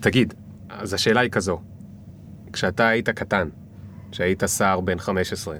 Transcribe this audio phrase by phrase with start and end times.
[0.00, 0.34] תגיד,
[0.68, 1.60] אז השאלה היא כזו,
[2.52, 3.48] כשאתה היית קטן,
[4.10, 5.56] כשהיית שר בן 15,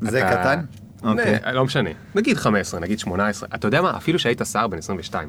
[0.00, 0.64] זה אתה- קטן?
[1.02, 1.38] אוקיי.
[1.44, 5.28] לא, לא משנה, נגיד 15, נגיד 18, אתה יודע מה, אפילו שהיית שר בן 22,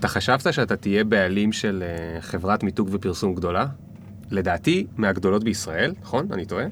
[0.00, 3.66] אתה חשבת שאתה תהיה בעלים של אה, חברת מיתוג ופרסום גדולה?
[4.30, 6.26] לדעתי, מהגדולות בישראל, נכון?
[6.32, 6.64] אני טועה?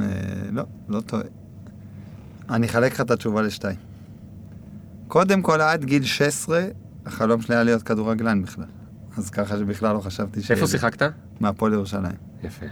[0.00, 0.06] אה,
[0.52, 1.22] לא, לא טועה.
[2.50, 3.76] אני אחלק לך את התשובה לשתיים.
[5.08, 6.64] קודם כל, עד גיל 16,
[7.06, 8.64] החלום שלי היה להיות כדורגלן בכלל.
[9.16, 10.50] אז ככה שבכלל לא חשבתי ש...
[10.50, 11.12] איפה שיחקת?
[11.40, 12.16] מהפועל ירושלים.
[12.44, 12.66] יפה.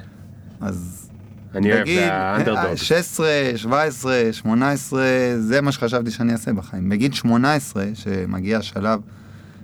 [0.60, 1.10] אז
[1.54, 2.74] אני אוהב בגיל האנדרדוג.
[2.74, 5.02] 16, 17, 18,
[5.38, 6.88] זה מה שחשבתי שאני אעשה בחיים.
[6.88, 9.00] בגיל 18, שמגיע השלב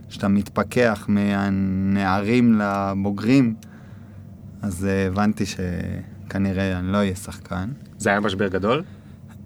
[0.08, 3.54] שאתה מתפכח מהנערים לבוגרים,
[4.62, 7.68] אז אה, הבנתי שכנראה אני לא אהיה שחקן.
[7.98, 8.82] זה היה משבר גדול?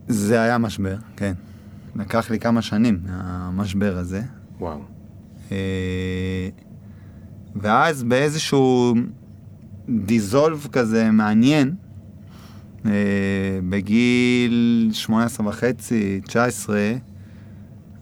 [0.08, 1.32] זה היה משבר, כן.
[1.96, 4.22] לקח לי כמה שנים מהמשבר הזה.
[4.60, 4.80] וואו.
[7.56, 8.94] ואז באיזשהו
[9.88, 11.74] דיזולב כזה מעניין,
[12.86, 12.90] אה,
[13.68, 16.92] בגיל 18 וחצי, 19,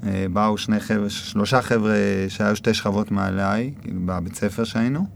[0.07, 1.95] אה, באו שני חבר'ה, שלושה חבר'ה
[2.29, 5.07] שהיו שתי שכבות מעליי, כאילו בבית ספר שהיינו,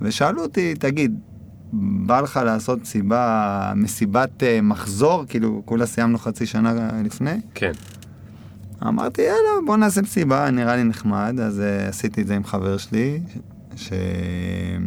[0.00, 1.18] ושאלו אותי, תגיד,
[1.72, 7.40] בא לך לעשות סיבה, מסיבת אה, מחזור, כאילו כולה סיימנו חצי שנה לפני?
[7.54, 7.72] כן.
[8.86, 11.40] אמרתי, יאללה, בוא נעשה מסיבה, נראה לי נחמד.
[11.40, 13.20] אז uh, עשיתי את זה עם חבר שלי,
[13.76, 14.78] שהיינו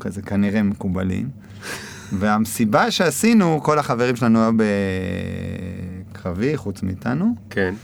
[0.00, 1.28] כזה כנראה מקובלים.
[2.18, 4.52] והמסיבה שעשינו, כל החברים שלנו היו
[6.12, 7.74] בקרבי, חוץ מאיתנו, כן.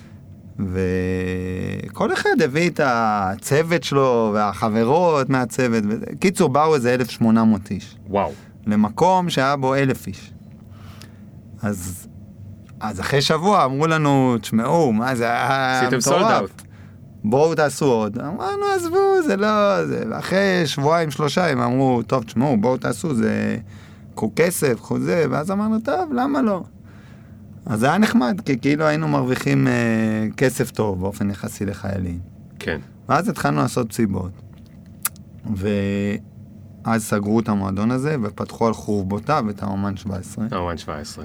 [0.59, 5.85] וכל אחד הביא את הצוות שלו והחברות מהצוות.
[6.21, 7.97] קיצור, באו איזה 1,800 איש.
[8.09, 8.33] וואו.
[8.67, 10.33] למקום שהיה בו אלף איש.
[11.63, 12.09] אז,
[12.81, 16.19] אז אחרי שבוע אמרו לנו, תשמעו, מה זה היה עשיתם מטורף.
[16.19, 16.63] סולד אאוט.
[17.29, 18.19] בואו תעשו עוד.
[18.19, 19.87] אמרנו, עזבו, זה לא...
[19.87, 20.05] זה...
[20.11, 23.57] ואחרי שבועיים, שלושה, הם אמרו, טוב, תשמעו, בואו תעשו, זה...
[24.15, 26.63] קחו כסף, קחו זה, ואז אמרנו, טוב, למה לא?
[27.67, 32.19] אז זה היה נחמד, כי כאילו היינו מרוויחים אה, כסף טוב באופן יחסי לחיילים.
[32.59, 32.81] כן.
[33.09, 34.31] ואז התחלנו לעשות מסיבות.
[35.55, 40.47] ואז סגרו את המועדון הזה ופתחו על חורבותיו את האומן 17.
[40.53, 41.25] אומן 17.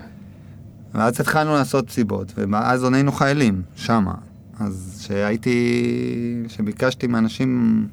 [0.94, 4.14] ואז התחלנו לעשות מסיבות, ואז עוד היינו חיילים, שמה.
[4.62, 7.88] אז כשהייתי, כשביקשתי מאנשים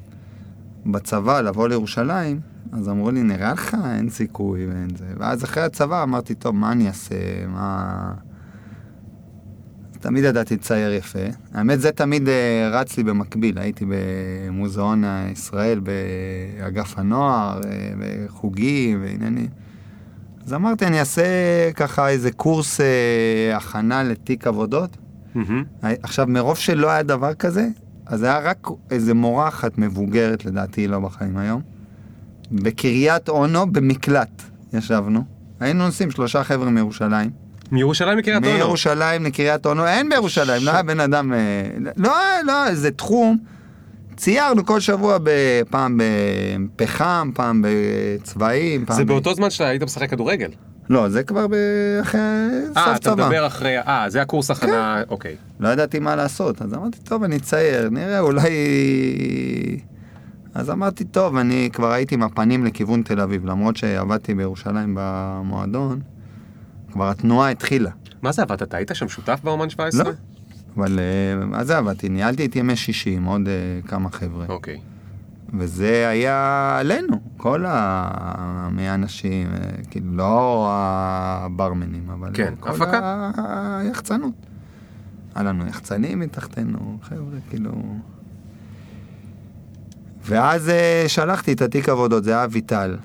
[0.85, 2.39] בצבא לבוא לירושלים,
[2.71, 5.05] אז אמרו לי, נראה לך, אין סיכוי ואין זה.
[5.17, 7.15] ואז אחרי הצבא אמרתי, טוב, מה אני אעשה?
[7.47, 8.13] מה...
[9.99, 11.19] תמיד ידעתי לצייר יפה.
[11.53, 13.59] האמת, זה תמיד אה, רץ לי במקביל.
[13.59, 19.47] הייתי במוזיאון ישראל, באגף הנוער, אה, בחוגים ועניינים.
[20.45, 21.23] אז אמרתי, אני אעשה
[21.75, 24.97] ככה איזה קורס אה, הכנה לתיק עבודות.
[25.35, 25.63] מהמם.
[25.81, 27.67] עכשיו, מרוב שלא היה דבר כזה,
[28.05, 31.61] אז היה רק איזה מורה אחת מבוגרת, לדעתי לא בחיים היום,
[32.51, 35.23] בקריית אונו, במקלט ישבנו.
[35.59, 37.29] היינו נוסעים שלושה חבר'ה מירושלים.
[37.71, 38.55] מירושלים לקריית אונו.
[38.57, 41.33] מירושלים לקריית אונו, אין בירושלים, לא היה בן אדם...
[41.33, 41.37] אה,
[41.97, 42.13] לא,
[42.45, 43.37] לא, זה תחום.
[44.15, 45.17] ציירנו כל שבוע,
[45.69, 45.99] פעם
[46.75, 48.97] בפחם, פעם בצבעים, פעם...
[48.97, 50.49] זה ב- באותו זמן שאתה היית משחק כדורגל.
[50.89, 51.45] לא, זה כבר
[52.01, 52.21] אחרי
[52.67, 53.25] סוף אה, אתה צבא.
[53.25, 53.79] מדבר אחרי...
[53.79, 55.03] אה, זה הקורס הכנה...
[55.09, 55.35] אוקיי.
[55.59, 58.49] לא ידעתי מה לעשות, אז אמרתי, טוב, אני אצייר, נראה, אולי...
[60.53, 65.99] אז אמרתי, טוב, אני כבר הייתי עם הפנים לכיוון תל אביב, למרות שעבדתי בירושלים במועדון,
[66.91, 67.91] כבר התנועה התחילה.
[68.21, 68.61] מה זה עבדת?
[68.61, 70.03] אתה היית שם שותף באומן 17?
[70.03, 70.11] לא.
[70.77, 72.09] אבל אה, מה זה עבדתי?
[72.09, 74.79] ניהלתי את ימי שישי עם עוד אה, כמה חבר'ה, אוקיי.
[75.53, 83.31] וזה היה עלינו, כל האנשים, אה, כאילו, לא הברמנים, אבל כן, כל הפקה.
[83.79, 84.33] היחצנות.
[85.35, 87.71] היה לנו יחצנים מתחתנו, חבר'ה, כאילו...
[90.25, 92.97] ואז אה, שלחתי את התיק עבודות, זה היה אביטל,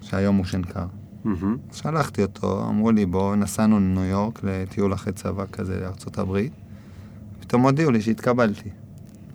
[0.00, 0.86] שהיום הוא שנקר.
[1.24, 1.56] מהמם.
[1.72, 5.88] שלחתי אותו, אמרו לי, בוא, נסענו לניו יורק לטיול אחרי צבא כזה
[6.18, 6.52] הברית.
[7.40, 8.70] פתאום הודיעו לי שהתקבלתי.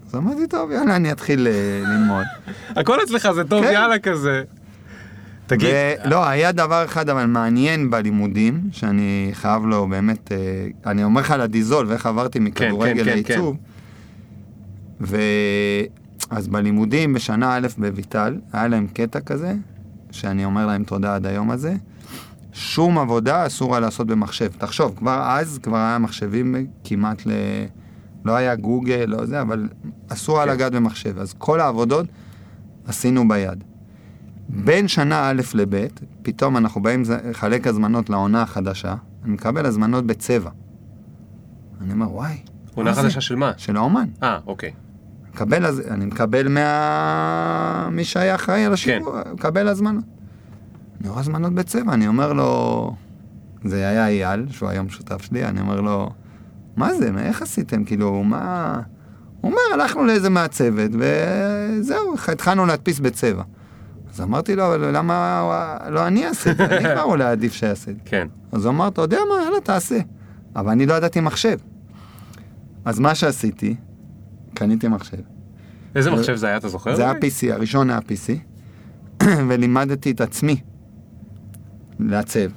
[0.08, 2.26] אז אמרתי, טוב, יאללה, אני אתחיל אה, ללמוד.
[2.80, 3.74] הכל אצלך זה טוב, כן.
[3.74, 4.44] יאללה כזה.
[5.48, 5.70] תגיד,
[6.06, 11.32] לא, היה דבר אחד אבל מעניין בלימודים, שאני חייב לו באמת, אה, אני אומר לך
[11.32, 13.58] על הדיזול, ואיך עברתי מכדורגל כן, כן, לעיצוב.
[15.00, 19.54] ואז בלימודים בשנה א' בויטל, היה להם קטע כזה,
[20.12, 21.76] שאני אומר להם תודה עד היום הזה.
[22.54, 24.48] שום עבודה אסור היה לעשות במחשב.
[24.58, 27.32] תחשוב, כבר אז כבר היה מחשבים כמעט ל...
[28.28, 29.70] לא היה גוגל, לא זה, אבל
[30.08, 30.54] אסור היה כן.
[30.54, 31.20] לגעת במחשב.
[31.20, 32.06] אז כל העבודות
[32.88, 33.64] עשינו ביד.
[34.50, 35.88] בין שנה א' לב',
[36.22, 40.50] פתאום אנחנו באים לחלק הזמנות לעונה החדשה, אני מקבל הזמנות בצבע.
[41.82, 42.38] אני אומר, וואי,
[42.76, 43.52] עונה מה זה?" חדשה של מה?
[43.58, 44.08] של האומן.
[44.24, 44.72] אה, אוקיי.
[45.34, 47.90] מקבל, אני מקבל מה...
[47.92, 50.04] מי שהיה אחראי על השיווק, מקבל הזמנות.
[51.02, 52.92] אני רואה הזמנות בצבע, אני אומר לו,
[53.64, 56.10] זה היה אייל, שהוא היום שותף שלי, אני אומר לו,
[56.78, 58.74] מה זה, מה- איך עשיתם, כאילו, מה...
[59.42, 63.44] הוא אומר, הלכנו לאיזה מעצבת, וזהו, התחלנו להדפיס בצבע.
[64.14, 65.42] אז אמרתי לו, אבל למה
[65.90, 66.66] לא אני אעשה את זה?
[66.66, 68.02] אני כבר אולי עדיף שיעשה את זה.
[68.06, 68.28] כן.
[68.52, 70.00] אז הוא אמר, אתה יודע מה, יאללה, תעשה.
[70.56, 71.58] אבל אני לא ידעתי מחשב.
[72.86, 73.76] אז מה שעשיתי,
[74.54, 75.18] קניתי מחשב.
[75.96, 76.96] איזה מחשב זה היה, אתה זוכר?
[76.96, 77.12] זה היה?
[77.12, 78.32] PC, הראשון היה PC,
[79.48, 80.62] ולימדתי את עצמי
[82.00, 82.50] לעצב.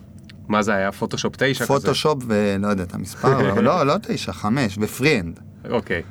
[0.51, 0.93] מה זה היה?
[0.93, 1.67] פוטושופ 9 כזה?
[1.67, 5.41] פוטושופ ולא יודע את המספר, אבל לא, לא תשע, חמש, ופריאנד.
[5.71, 6.03] אוקיי.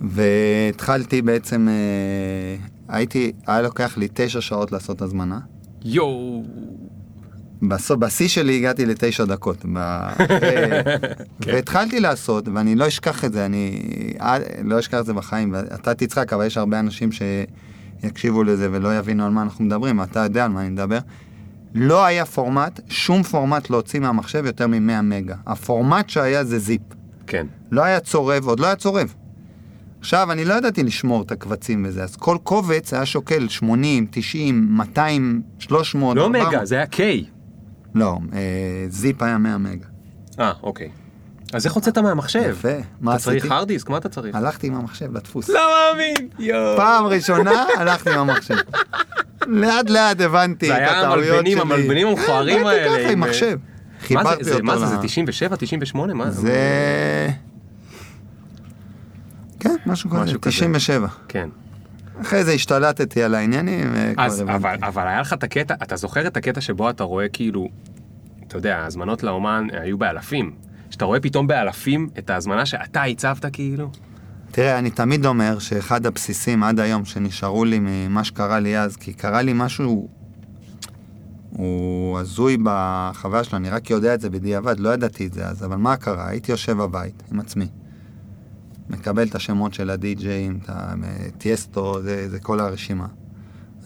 [0.00, 2.56] והתחלתי בעצם, אה,
[2.88, 5.38] הייתי, היה לוקח לי תשע שעות לעשות הזמנה.
[5.84, 6.44] יואו.
[7.62, 9.64] בסוף, בשיא שלי הגעתי לתשע דקות.
[9.74, 9.78] ב...
[11.42, 11.52] כן.
[11.52, 13.82] והתחלתי לעשות, ואני לא אשכח את זה, אני
[14.20, 17.10] אה, לא אשכח את זה בחיים, ואתה תצחק, אבל יש הרבה אנשים
[18.02, 20.98] שיקשיבו לזה ולא יבינו על מה אנחנו מדברים, אתה יודע על מה אני מדבר.
[21.74, 25.34] לא היה פורמט, שום פורמט להוציא מהמחשב יותר מ-100 מגה.
[25.46, 26.80] הפורמט שהיה זה זיפ.
[27.26, 27.46] כן.
[27.70, 29.14] לא היה צורב, עוד לא היה צורב.
[30.00, 34.68] עכשיו, אני לא ידעתי לשמור את הקבצים וזה, אז כל קובץ היה שוקל 80, 90,
[34.70, 36.48] 200, 300, לא 400.
[36.48, 36.98] מגה, זה היה K.
[37.94, 39.86] לא, אה, זיפ היה 100 מגה.
[40.40, 40.88] אה, אוקיי.
[41.52, 42.50] אז איך הוצאת מהמחשב?
[42.50, 42.68] יפה.
[43.00, 43.90] מה אתה צריך hard disk?
[43.90, 44.34] מה אתה צריך?
[44.34, 45.48] הלכתי עם המחשב לדפוס.
[45.48, 45.60] לא
[45.94, 46.28] מאמין!
[46.38, 46.76] יואו.
[46.76, 48.54] פעם ראשונה הלכתי עם המחשב.
[49.46, 51.36] לאט לאט הבנתי זה את היה הטעויות שלי.
[51.36, 53.56] המלבנים, המלבנים המכוערים כן, האלה, הייתי ככה עם עם, מחשב.
[53.56, 53.60] מה
[54.00, 56.14] זה, חיברתי זה, אותו מה זה, זה 97, 98?
[56.14, 56.30] מה?
[56.30, 57.28] זה...
[59.60, 60.50] כן, משהו כזה, משהו כזה.
[60.50, 61.08] 97.
[61.28, 61.48] כן.
[62.20, 63.90] אחרי זה השתלטתי על העניינים.
[63.94, 64.42] וכבר אז.
[64.42, 67.68] אבל, אבל היה לך את הקטע, אתה זוכר את הקטע שבו אתה רואה כאילו,
[68.46, 70.67] אתה יודע, ההזמנות לאומן היו באלפים.
[70.98, 73.90] שאתה רואה פתאום באלפים את ההזמנה שאתה הצבת כאילו?
[74.50, 79.12] תראה, אני תמיד אומר שאחד הבסיסים עד היום שנשארו לי ממה שקרה לי אז, כי
[79.12, 80.08] קרה לי משהו,
[81.50, 85.64] הוא הזוי בחוויה שלו, אני רק יודע את זה בדיעבד, לא ידעתי את זה אז,
[85.64, 86.28] אבל מה קרה?
[86.28, 87.66] הייתי יושב בבית עם עצמי,
[88.90, 93.06] מקבל את השמות של הדי-ג'אים, את הטייסטו, זה, זה כל הרשימה.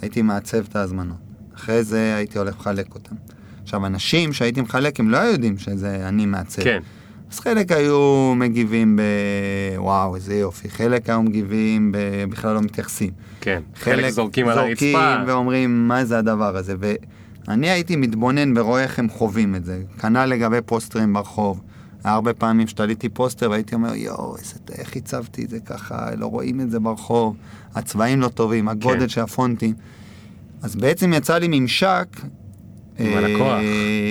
[0.03, 1.17] הייתי מעצב את ההזמנות.
[1.55, 3.17] אחרי זה הייתי הולך לחלק אותם.
[3.63, 6.63] עכשיו, אנשים שהייתי מחלק, הם לא יודעים שזה אני מעצב.
[6.63, 6.81] כן.
[7.33, 9.03] אז חלק היו מגיבים ב...
[9.77, 10.71] וואו, איזה יופי.
[10.71, 11.99] חלק היו מגיבים ב...
[12.31, 13.11] בכלל לא מתייחסים.
[13.41, 13.63] כן.
[13.75, 15.23] חלק זורקים על זורקים הרצפה.
[15.27, 16.75] ואומרים, מה זה הדבר הזה?
[17.49, 19.83] ואני הייתי מתבונן ורואה איך הם חווים את זה.
[20.01, 21.61] כנ"ל לגבי פוסטרים ברחוב.
[22.05, 24.37] הרבה פעמים שתליתי פוסטר והייתי אומר, יואו.
[24.79, 27.37] איך הצבתי את זה ככה, לא רואים את זה ברחוב,
[27.75, 29.09] הצבעים לא טובים, הגודל כן.
[29.09, 29.75] של הפונטים.
[30.63, 32.07] אז בעצם יצא לי ממשק...
[32.99, 33.59] עם אה, הלקוח.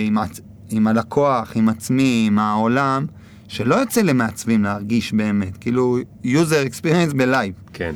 [0.06, 0.42] עם, עצ...
[0.72, 3.06] עם הלקוח, עם עצמי, עם העולם,
[3.48, 7.54] שלא יוצא למעצבים להרגיש באמת, כאילו user experience בלייב.
[7.74, 7.94] כן.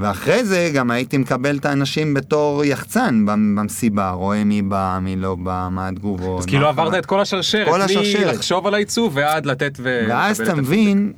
[0.00, 5.16] ואחרי זה גם הייתי מקבל את האנשים בתור יחצן במ- במסיבה, רואה מי בא, מי
[5.16, 6.40] לא בא, מה התגובות.
[6.40, 6.94] אז כאילו עברת.
[6.94, 7.68] את כל השרשרת.
[7.68, 8.26] כל השרשרת.
[8.32, 10.06] מלחשוב על העיצוב ועד לתת ו...
[10.08, 11.12] ואז אתה את מבין,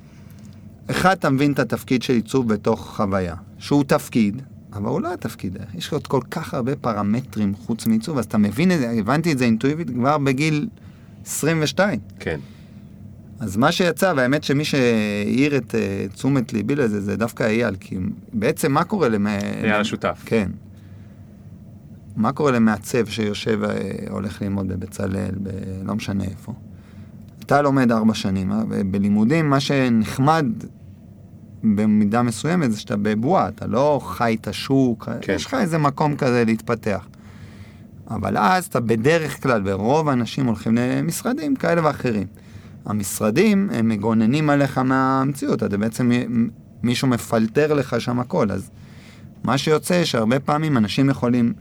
[0.91, 4.43] אחד, אתה מבין את התפקיד של עיצוב בתוך חוויה, שהוא תפקיד,
[4.73, 8.73] אבל הוא לא התפקיד, יש עוד כל כך הרבה פרמטרים חוץ מעיצוב, אז אתה מבין
[8.73, 10.69] את זה, הבנתי את זה אינטואיבית כבר בגיל
[11.27, 12.01] 22.
[12.19, 12.41] כן.
[13.41, 17.97] אז מה שיצא, והאמת שמי שהעיר את אה, תשומת ליבי לזה, זה דווקא אייל, כי
[18.33, 19.27] בעצם מה קורה למ...
[19.27, 20.23] אייל השותף.
[20.27, 20.51] כן.
[22.17, 23.71] מה קורה למעצב שיושב, אה,
[24.11, 25.49] הולך ללמוד בבצלאל, ב...
[25.85, 26.53] לא משנה איפה.
[27.41, 30.47] אתה לומד ארבע שנים, אה, ובלימודים מה שנחמד
[31.63, 35.33] במידה מסוימת זה שאתה בבועה, אתה לא חי את השוק, כן.
[35.35, 37.07] יש לך איזה מקום כזה להתפתח.
[38.11, 42.27] אבל אז אתה בדרך כלל, ורוב האנשים הולכים למשרדים כאלה ואחרים.
[42.87, 46.11] המשרדים, הם מגוננים עליך מהמציאות, אתה בעצם,
[46.83, 48.71] מישהו מפלטר לך שם הכל, אז
[49.45, 51.53] מה שיוצא שהרבה פעמים אנשים יכולים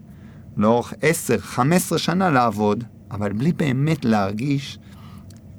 [0.57, 0.93] לאורך
[1.93, 4.79] 10-15 שנה לעבוד, אבל בלי באמת להרגיש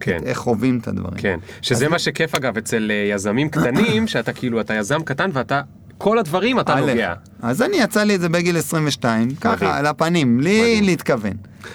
[0.00, 0.19] כן.
[0.25, 1.17] איך חווים את הדברים.
[1.19, 1.38] כן.
[1.62, 5.61] שזה אז- מה שכיף אגב אצל אה, יזמים קטנים, שאתה כאילו, אתה יזם קטן ואתה,
[5.99, 7.14] כל הדברים אתה נוגע.
[7.43, 9.37] אז אני יצא לי את זה בגיל 22, מדהים.
[9.40, 10.85] ככה, על הפנים, בלי מדהים.
[10.85, 11.33] להתכוון.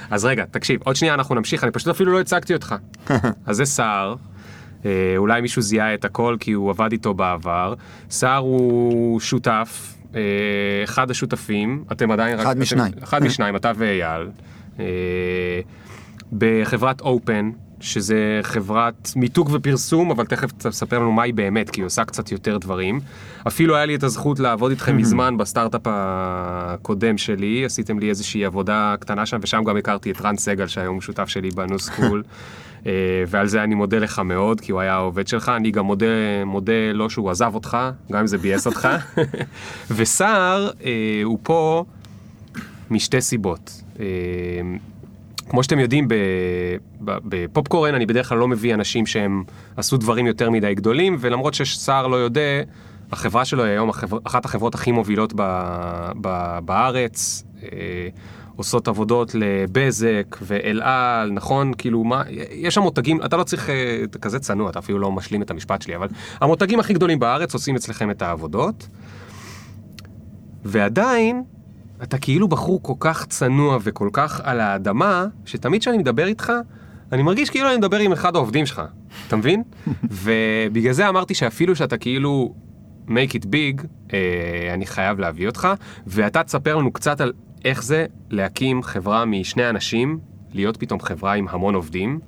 [0.10, 2.76] אז רגע, תקשיב, עוד שנייה אנחנו נמשיך, אני פשוט אפילו לא הצגתי אותך.
[3.46, 4.16] אז זה סער,
[4.86, 7.74] אה, אולי מישהו זיהה את הכל כי הוא עבד איתו בעבר.
[8.10, 10.20] סער הוא שותף, אה,
[10.84, 12.42] אחד השותפים, אתם עדיין רק...
[12.42, 12.94] אחד אתם- משניים.
[13.04, 14.28] אחד משניים, אתה ואייל.
[16.38, 17.50] בחברת אופן,
[17.84, 22.32] שזה חברת מיתוג ופרסום, אבל תכף תספר לנו מה היא באמת, כי היא עושה קצת
[22.32, 23.00] יותר דברים.
[23.48, 28.96] אפילו היה לי את הזכות לעבוד איתכם מזמן בסטארט-אפ הקודם שלי, עשיתם לי איזושהי עבודה
[29.00, 32.24] קטנה שם, ושם גם הכרתי את רן סגל, שהיום שותף שלי בנו סקול.
[32.86, 32.92] אה,
[33.28, 35.50] ועל זה אני מודה לך מאוד, כי הוא היה העובד שלך.
[35.50, 36.06] אני גם מודה,
[36.46, 37.78] מודה לו שהוא עזב אותך,
[38.12, 38.88] גם אם זה ביאס אותך.
[39.96, 41.86] וסער, אה, הוא פה
[42.92, 43.82] משתי סיבות.
[45.46, 46.08] אה, כמו שאתם יודעים,
[47.02, 49.44] בפופקורן אני בדרך כלל לא מביא אנשים שהם
[49.78, 52.62] עשו דברים יותר מדי גדולים, ולמרות שסער לא יודע,
[53.12, 55.42] החברה שלו היא היום החבר, אחת החברות הכי מובילות ב,
[56.22, 57.44] ב, בארץ.
[58.56, 61.72] עושות עבודות לבזק ואל על, נכון?
[61.78, 65.12] כאילו, מה, יש שם מותגים, אתה לא צריך, אה, אתה כזה צנוע, אתה אפילו לא
[65.12, 66.08] משלים את המשפט שלי, אבל
[66.42, 68.88] המותגים הכי גדולים בארץ עושים אצלכם את העבודות,
[70.66, 71.44] ועדיין,
[72.04, 76.52] אתה כאילו בחור כל כך צנוע וכל כך על האדמה, שתמיד כשאני מדבר איתך,
[77.12, 78.82] אני מרגיש כאילו אני מדבר עם אחד העובדים שלך,
[79.28, 79.64] אתה מבין?
[80.24, 82.54] ובגלל זה אמרתי שאפילו שאתה כאילו
[83.08, 85.68] make it big, אה, אני חייב להביא אותך,
[86.08, 87.34] ואתה תספר לנו קצת על
[87.66, 90.20] איך זה להקים חברה משני אנשים,
[90.54, 92.20] להיות פתאום חברה עם המון עובדים.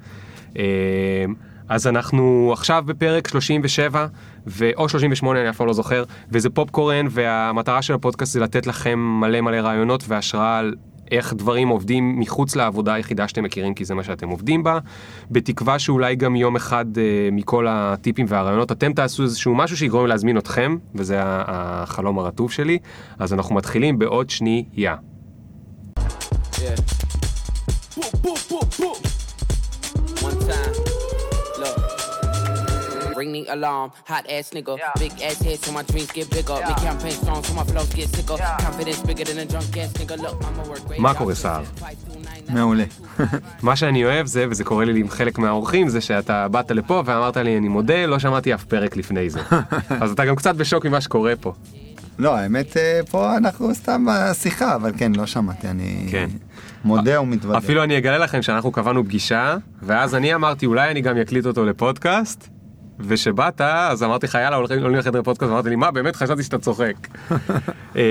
[0.57, 1.25] אה,
[1.69, 4.07] אז אנחנו עכשיו בפרק 37,
[4.47, 4.69] ו...
[4.77, 8.99] או 38, אני אף פעם לא זוכר, וזה פופקורן, והמטרה של הפודקאסט זה לתת לכם
[8.99, 10.75] מלא מלא רעיונות והשראה על
[11.11, 14.79] איך דברים עובדים מחוץ לעבודה היחידה שאתם מכירים, כי זה מה שאתם עובדים בה,
[15.31, 20.37] בתקווה שאולי גם יום אחד אה, מכל הטיפים והרעיונות אתם תעשו איזשהו משהו שיגרום להזמין
[20.37, 22.77] אתכם, וזה החלום הרטוב שלי.
[23.19, 24.95] אז אנחנו מתחילים בעוד שנייה.
[33.15, 34.77] Ring the alarm, hot ass nigga.
[34.77, 34.91] Yeah.
[34.99, 36.57] Big ass head so my dreams get bigger.
[36.59, 36.67] Yeah.
[36.69, 38.37] Make campaign strong so my flows get sicker.
[38.37, 38.57] Yeah.
[38.65, 40.15] Confidence bigger than a drunk ass nigga.
[40.23, 40.99] Look, I'ma work great.
[40.99, 41.63] מה קורה סער?
[42.49, 42.83] מעולה.
[43.63, 47.37] מה שאני אוהב זה, וזה קורה לי עם חלק מהאורחים, זה שאתה באת לפה ואמרת
[47.37, 49.39] לי אני מודה, לא שמעתי אף פרק לפני זה.
[50.01, 51.53] אז אתה גם קצת בשוק ממה שקורה פה.
[52.19, 56.29] לא, האמת, אה, פה אנחנו סתם בשיחה, אבל כן, לא שמעתי, אני כן.
[56.83, 57.57] מודה ומתוודה.
[57.57, 61.65] אפילו אני אגלה לכם שאנחנו קבענו פגישה, ואז אני אמרתי, אולי אני גם אקליט אותו
[61.65, 62.49] לפודקאסט,
[62.99, 67.07] ושבאת, אז אמרתי לך, יאללה, הולכים לחדר פודקאסט, ואמרתי לי, מה, באמת חשבתי שאתה צוחק.
[67.95, 68.01] אמ,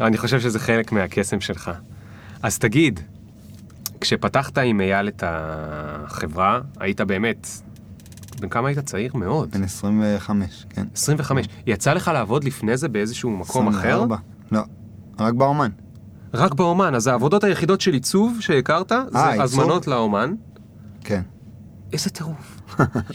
[0.00, 1.70] אני חושב שזה חלק מהקסם שלך.
[2.42, 3.00] אז תגיד,
[4.00, 7.48] כשפתחת עם אייל את החברה, היית באמת
[8.40, 9.10] בן כמה היית צעיר?
[9.14, 9.50] מאוד.
[9.50, 10.86] בן 25, כן.
[10.94, 11.46] 25.
[11.66, 14.14] יצא לך לעבוד לפני זה באיזשהו מקום 24.
[14.14, 14.24] אחר?
[14.52, 14.62] לא,
[15.18, 15.70] רק באומן.
[16.34, 19.42] רק באומן, אז העבודות היחידות של עיצוב שהכרת, 아, זה עיצוב?
[19.42, 20.34] הזמנות לאומן.
[21.04, 21.22] כן.
[21.92, 22.55] איזה טירוף.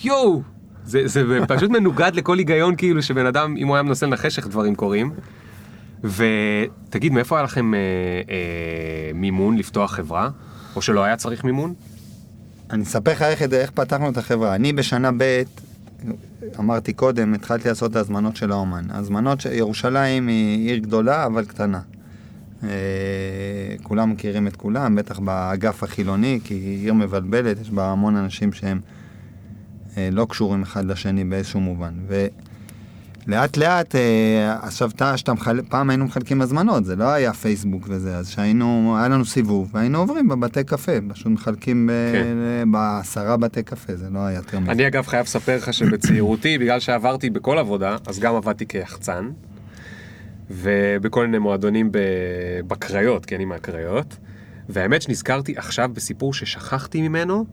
[0.03, 0.41] יואו!
[0.85, 4.47] זה, זה פשוט מנוגד לכל היגיון כאילו שבן אדם, אם הוא היה מנסה לנחש איך
[4.47, 5.11] דברים קורים.
[6.03, 7.79] ותגיד, מאיפה היה לכם אה,
[8.29, 10.29] אה, מימון לפתוח חברה?
[10.75, 11.73] או שלא היה צריך מימון?
[12.69, 14.55] אני אספר לך איך, איך פתחנו את החברה.
[14.55, 15.43] אני בשנה ב',
[16.59, 18.83] אמרתי קודם, התחלתי לעשות את ההזמנות של האומן.
[18.89, 21.79] הזמנות, ירושלים היא עיר גדולה אבל קטנה.
[22.63, 22.69] אה,
[23.83, 28.53] כולם מכירים את כולם, בטח באגף החילוני, כי היא עיר מבלבלת, יש בה המון אנשים
[28.53, 28.79] שהם
[29.97, 31.93] לא קשורים אחד לשני באיזשהו מובן.
[32.07, 32.27] ו...
[33.27, 38.29] לאט אה, עכשיו שאתה מחלק, פעם היינו מחלקים הזמנות, זה לא היה פייסבוק וזה, אז
[38.29, 42.71] שהיינו, היה לנו סיבוב, והיינו עוברים בבתי קפה, פשוט מחלקים כן.
[42.71, 44.71] בעשרה בתי קפה, זה לא היה יותר מזה.
[44.71, 49.29] אני אגב חייב לספר לך שבצעירותי, בגלל שעברתי בכל עבודה, אז גם עבדתי כיחצן,
[50.49, 51.89] ובכל מיני מועדונים
[52.67, 54.17] בקריות, כי אני מהקריות,
[54.69, 57.45] והאמת שנזכרתי עכשיו בסיפור ששכחתי ממנו,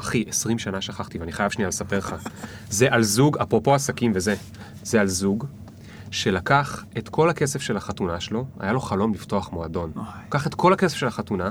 [0.00, 2.14] אחי, 20 שנה שכחתי, ואני חייב שנייה לספר לך.
[2.70, 4.34] זה על זוג, אפרופו עסקים וזה,
[4.82, 5.46] זה על זוג
[6.10, 9.92] שלקח את כל הכסף של החתונה שלו, היה לו חלום לפתוח מועדון.
[10.28, 11.50] לקח את כל הכסף של החתונה,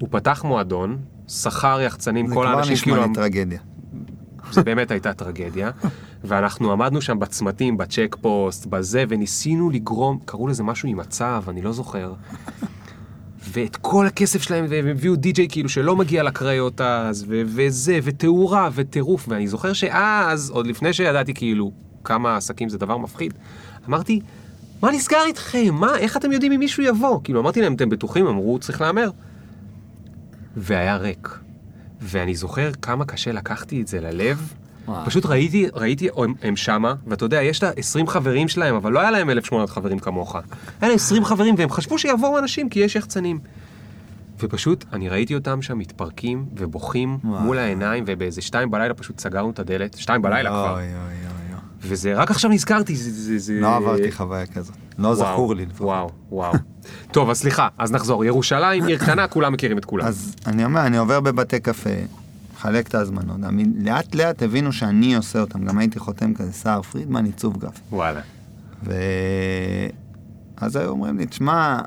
[0.00, 0.98] הוא פתח מועדון,
[1.28, 2.96] שכר יחצנים, כל האנשים כאילו...
[2.96, 3.60] זה כבר נשמע לי טרגדיה.
[4.50, 5.70] זה באמת הייתה טרגדיה,
[6.24, 11.62] ואנחנו עמדנו שם בצמתים, בצ'ק פוסט, בזה, וניסינו לגרום, קראו לזה משהו עם מצב, אני
[11.62, 12.14] לא זוכר.
[13.52, 18.68] ואת כל הכסף שלהם, והם הביאו די-ג'יי כאילו שלא מגיע לקריות אז, ו- וזה, ותאורה,
[18.74, 21.72] וטירוף, ואני זוכר שאז, עוד לפני שידעתי כאילו
[22.04, 23.34] כמה עסקים זה דבר מפחיד,
[23.88, 24.20] אמרתי,
[24.82, 25.74] מה נסגר איתכם?
[25.74, 27.20] מה, איך אתם יודעים אם מישהו יבוא?
[27.24, 28.26] כאילו, אמרתי להם, אתם בטוחים?
[28.26, 29.10] אמרו, צריך להמר.
[30.56, 31.38] והיה ריק.
[32.00, 34.54] ואני זוכר כמה קשה לקחתי את זה ללב,
[34.88, 35.06] וואו.
[35.06, 39.00] פשוט ראיתי, ראיתי, הם, הם שמה, ואתה יודע, יש את ה-20 חברים שלהם, אבל לא
[39.00, 40.36] היה להם 1,800 חברים כמוך.
[40.80, 43.38] היה להם 20 חברים, והם חשבו שיבואו אנשים, כי יש יחצנים.
[44.40, 47.40] ופשוט, אני ראיתי אותם שם מתפרקים ובוכים וואו.
[47.40, 50.80] מול העיניים, ובאיזה שתיים בלילה פשוט סגרנו את הדלת, שתיים בלילה יו, כבר.
[50.80, 51.56] יו, יו, יו.
[51.80, 53.10] וזה, רק עכשיו נזכרתי, זה...
[53.10, 53.60] זה, זה...
[53.60, 54.76] לא עברתי חוויה כזאת.
[54.98, 55.86] לא וואו, זכור לי לפחות.
[55.86, 56.52] וואו, וואו.
[57.12, 58.24] טוב, אז סליחה, אז נחזור.
[58.24, 60.06] ירושלים, עיר קטנה, כולם מכירים את כולם.
[60.06, 61.90] אז אני אומר, אני עובר בבתי קפה,
[62.64, 63.36] מחלק את ההזמנות.
[63.76, 65.64] לאט לאט הבינו שאני עושה אותם.
[65.64, 67.80] גם הייתי חותם כזה, סער פרידמן, עיצוב גרפי.
[67.92, 68.20] וואלה.
[68.82, 71.78] ואז היו אומרים לי, תשמע,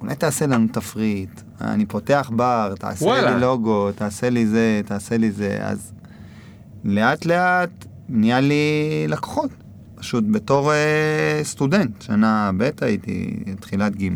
[0.00, 3.34] אולי תעשה לנו תפריט, אני פותח בר, תעשה וואלה.
[3.34, 5.58] לי לוגו, תעשה לי זה, תעשה לי זה.
[5.60, 5.92] אז
[6.84, 9.50] לאט לאט נהיה לי לקוחות.
[9.94, 14.08] פשוט בתור אה, סטודנט, שנה ב' הייתי, תחילת ג'.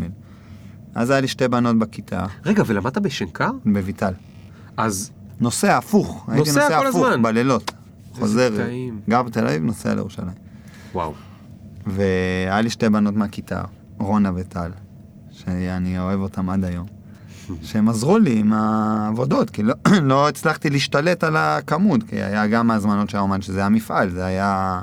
[0.94, 3.50] אז היה לי שתי בנות בכיתה, רגע, ולמדת בשנקר?
[3.66, 4.12] בביטל.
[4.76, 7.22] אז נוסע הפוך, הייתי נוסע נוסע כל הפוך הזמן.
[7.22, 7.72] בלילות.
[8.12, 9.00] חוזר, טעים.
[9.08, 10.28] גר בתל אביב, נוסע לירושלים.
[10.94, 11.14] וואו.
[11.86, 13.62] והיה לי שתי בנות מהכיתה,
[13.98, 14.70] רונה וטל,
[15.30, 16.86] שאני אוהב אותן עד היום,
[17.62, 22.70] שהם עזרו לי עם העבודות, כי לא, לא הצלחתי להשתלט על הכמות, כי היה גם
[22.70, 24.80] ההזמנות של האומן, שזה היה מפעל, זה היה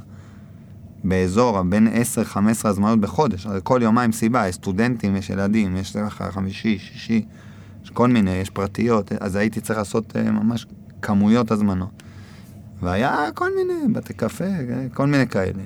[1.03, 1.87] באזור בין
[2.35, 7.25] 10-15 הזמנות בחודש, כל יומיים סיבה, יש סטודנטים, יש ילדים, יש לך חמישי, שישי,
[7.85, 10.65] יש כל מיני, יש פרטיות, אז הייתי צריך לעשות אה, ממש
[11.01, 12.03] כמויות הזמנות.
[12.81, 15.63] והיה כל מיני, בתי קפה, אה, כל מיני כאלה.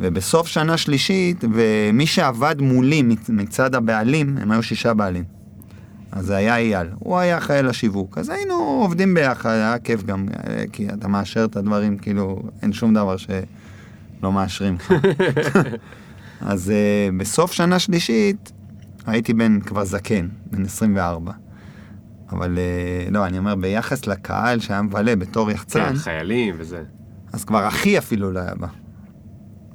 [0.00, 5.24] ובסוף שנה שלישית, ומי שעבד מולי מצ- מצד הבעלים, הם היו שישה בעלים.
[6.12, 8.18] אז זה היה אייל, הוא היה אחראי לשיווק.
[8.18, 12.72] אז היינו עובדים ביחד, היה כיף גם, אה, כי אתה מאשר את הדברים, כאילו, אין
[12.72, 14.92] שום דבר שלא מאשרים לך.
[16.40, 18.52] אז uh, בסוף שנה שלישית,
[19.06, 21.32] הייתי בן כבר זקן, בן 24.
[22.32, 26.82] אבל uh, לא, אני אומר, ביחס לקהל שהיה מבלה בתור יחצן, כן, חיילים וזה.
[27.32, 28.66] אז כבר אחי אפילו לא היה בא.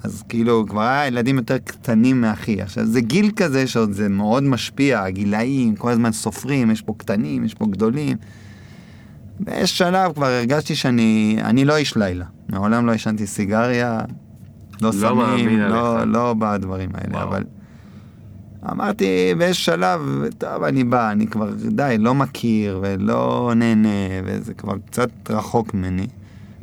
[0.03, 2.61] אז כאילו, כבר היה ילדים יותר קטנים מאחי.
[2.61, 7.45] עכשיו, זה גיל כזה שעוד זה מאוד משפיע, הגילאים, כל הזמן סופרים, יש פה קטנים,
[7.45, 8.17] יש פה גדולים.
[9.39, 12.25] באיזשהו שלב כבר הרגשתי שאני, אני לא איש לילה.
[12.49, 14.01] מעולם לא עישנתי סיגריה,
[14.81, 16.09] לא סמים, מאמין לא, עליך.
[16.13, 17.27] לא בדברים האלה, וואו.
[17.27, 17.43] אבל...
[18.65, 20.01] אמרתי באיזשהו שלב,
[20.37, 26.07] טוב, אני בא, אני כבר, די, לא מכיר ולא נהנה, וזה כבר קצת רחוק ממני,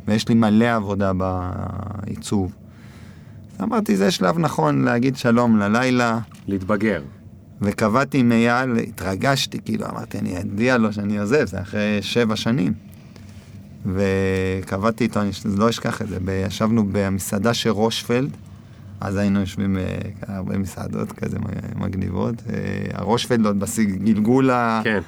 [0.07, 2.55] ויש לי מלא עבודה בעיצוב.
[3.57, 7.01] אז אמרתי, זה שלב נכון להגיד שלום ללילה, להתבגר.
[7.61, 12.73] וקבעתי עם אייל, התרגשתי, כאילו, אמרתי, אני אודיע לו שאני עוזב, זה אחרי שבע שנים.
[13.85, 18.29] וקבעתי איתו, אני לא אשכח את זה, ישבנו במסעדה של רושפלד,
[19.01, 19.77] אז היינו יושבים
[20.27, 21.37] בהרבה מסעדות כזה
[21.75, 22.35] מגניבות.
[22.49, 22.53] אה,
[22.93, 24.81] הרושפלד עוד בגלגול ה...
[24.83, 25.01] כן.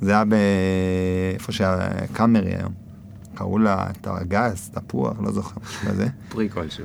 [0.00, 2.72] זה היה באיפה שהקאמרי היום.
[3.34, 3.86] קראו לה
[4.28, 6.06] גז, תפוח, לא זוכר, משהו כזה.
[6.28, 6.84] פרי כלשהו.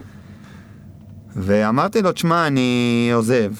[1.35, 3.53] ואמרתי לו, תשמע, אני עוזב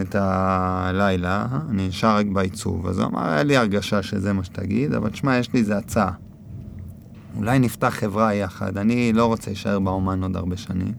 [0.00, 2.86] את הלילה, אני נשאר רק בעיצוב.
[2.86, 6.12] אז הוא אמר, היה לי הרגשה שזה מה שתגיד, אבל תשמע, יש לי איזה הצעה.
[7.36, 10.92] אולי נפתח חברה יחד, אני לא רוצה להישאר באומן עוד הרבה שנים.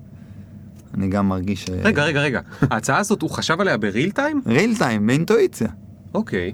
[0.93, 1.65] אני גם מרגיש.
[1.83, 2.41] רגע, רגע, רגע.
[2.61, 4.41] ההצעה הזאת, הוא חשב עליה בריל טיים?
[4.45, 5.67] ריל טיים, באינטואיציה.
[6.13, 6.53] אוקיי.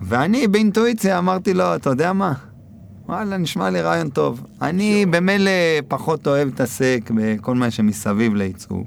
[0.00, 2.32] ואני באינטואיציה אמרתי לו, אתה יודע מה?
[3.06, 4.46] וואלה, נשמע לי רעיון טוב.
[4.62, 5.50] אני במילא
[5.88, 8.84] פחות אוהב להתעסק בכל מה שמסביב לעיצוב.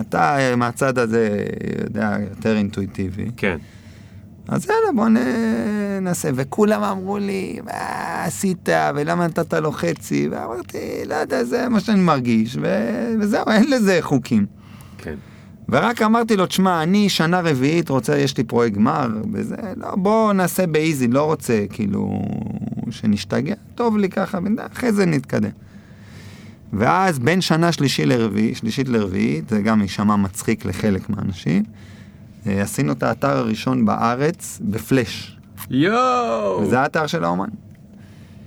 [0.00, 1.44] אתה מהצד הזה
[1.84, 3.30] יודע, יותר אינטואיטיבי.
[3.36, 3.58] כן.
[4.48, 5.08] אז יאללה, בוא
[6.02, 6.30] נעשה.
[6.34, 10.28] וכולם אמרו לי, מה עשית, ולמה נתת לו חצי?
[10.30, 14.46] ואמרתי, לא יודע, זה מה שאני מרגיש, ו- וזהו, אין לזה חוקים.
[14.98, 15.14] כן.
[15.68, 20.32] ורק אמרתי לו, תשמע, אני שנה רביעית רוצה, יש לי פרויקט גמר, וזה, לא, בוא
[20.32, 22.22] נעשה באיזי, לא רוצה, כאילו,
[22.90, 24.38] שנשתגע, טוב לי ככה,
[24.72, 25.50] אחרי זה נתקדם.
[26.72, 31.62] ואז בין שנה שלישי לרביעי, שלישית לרביעית, זה גם יישמע מצחיק לחלק מהאנשים,
[32.60, 35.36] עשינו את האתר הראשון בארץ בפלאש,
[35.70, 36.60] יואו!
[36.62, 37.48] וזה האתר של האומן.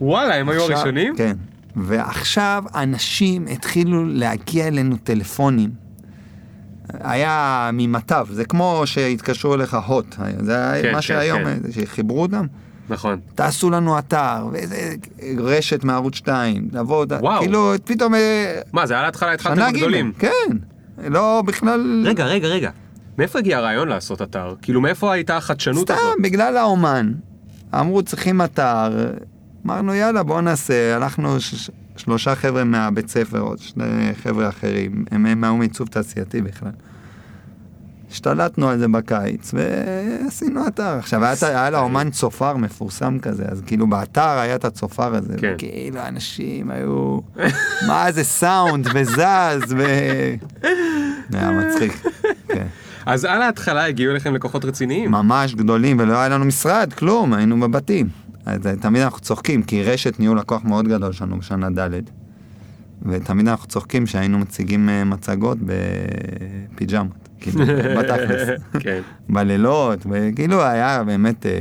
[0.01, 1.15] וואלה, הם היו עכשיו- הראשונים?
[1.15, 1.35] כן.
[1.75, 5.69] ועכשיו אנשים התחילו להגיע אלינו טלפונים.
[6.99, 11.71] היה ממטב, זה כמו שהתקשרו אליך הוט, זה היה כן, מה כן, שהיום, כן.
[11.71, 12.45] שחיברו אותם.
[12.89, 13.19] נכון.
[13.35, 14.95] תעשו לנו אתר, ואיזה
[15.39, 17.39] רשת מערוץ 2, לבוא, וואו.
[17.41, 20.11] כאילו פתאום אה, מה, זה היה להתחלה, התחלתם גדולים.
[20.19, 20.57] כן,
[21.07, 22.69] לא בכלל, רגע, רגע, רגע.
[23.17, 24.55] מאיפה הגיע הרעיון לעשות אתר?
[24.61, 26.01] כאילו, מאיפה הייתה החדשנות הזאת?
[26.13, 27.11] סתם, בגלל האומן.
[27.79, 29.11] אמרו, צריכים אתר.
[29.65, 30.95] אמרנו, יאללה, בואו נעשה.
[30.95, 33.83] הלכנו ש- שלושה חבר'ה מהבית ספר, עוד שני
[34.23, 35.05] חבר'ה אחרים.
[35.11, 36.71] הם הם היו מעיצוב תעשייתי בכלל.
[38.11, 40.83] השתלטנו על זה בקיץ, ועשינו אתר.
[40.99, 45.33] עכשיו, היה, היה לאומן צופר מפורסם כזה, אז כאילו באתר היה את הצופר הזה.
[45.37, 45.53] כן.
[45.55, 47.19] וכאילו, אנשים היו,
[47.87, 49.83] מה זה סאונד, וזז, ו...
[51.33, 52.03] היה מצחיק.
[52.47, 52.67] כן.
[53.05, 55.11] אז על ההתחלה הגיעו אליכם לקוחות רציניים.
[55.11, 58.09] ממש גדולים, ולא היה לנו משרד, כלום, היינו בבתים.
[58.45, 62.01] אז אה, תמיד אנחנו צוחקים, כי רשת ניהול לקוח מאוד גדול שלנו בשנה ד'.
[63.05, 67.65] ותמיד אנחנו צוחקים שהיינו מציגים אה, מצגות בפיג'מות, כאילו,
[67.99, 68.49] בתכלס.
[68.79, 69.01] כן.
[69.29, 71.51] בלילות, וכאילו היה באמת אה,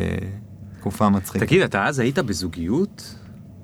[0.78, 1.46] תקופה מצחיקה.
[1.46, 3.14] תגיד, אתה אז היית בזוגיות?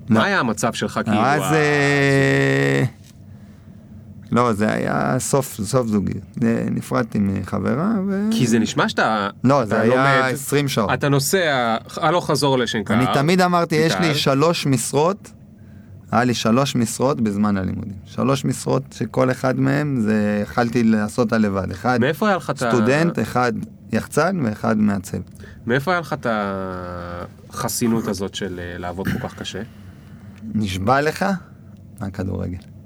[0.09, 0.19] לא.
[0.19, 1.21] מה היה המצב שלך כאילו?
[1.21, 1.41] אז...
[1.41, 2.83] אה,
[4.31, 6.23] לא, זה היה סוף, סוף זוגיות.
[6.43, 8.27] אה, נפרדתי מחברה, ו...
[8.31, 9.29] כי זה נשמע שאתה...
[9.43, 10.89] לא, אתה זה היה לומד, 20 שעות.
[10.93, 12.93] אתה נוסע, הלוך חזור לשנקר.
[12.93, 14.15] אני תמיד אמרתי, יש לי.
[14.15, 15.31] שלוש משרות,
[16.11, 17.97] היה לי שלוש משרות בזמן הלימודים.
[18.05, 21.71] שלוש משרות שכל אחד מהם זה יכלתי לעשות אותה לבד.
[21.71, 22.71] אחד מאיפה היה לך את ה...
[22.71, 23.53] סטודנט, אחד
[23.91, 25.17] יחצן ואחד מעצב.
[25.67, 26.27] מאיפה היה לך את
[27.49, 29.61] החסינות הזאת של אה, לעבוד כל כך קשה?
[30.53, 31.25] נשבע לך?
[31.99, 32.76] מהכדורגל.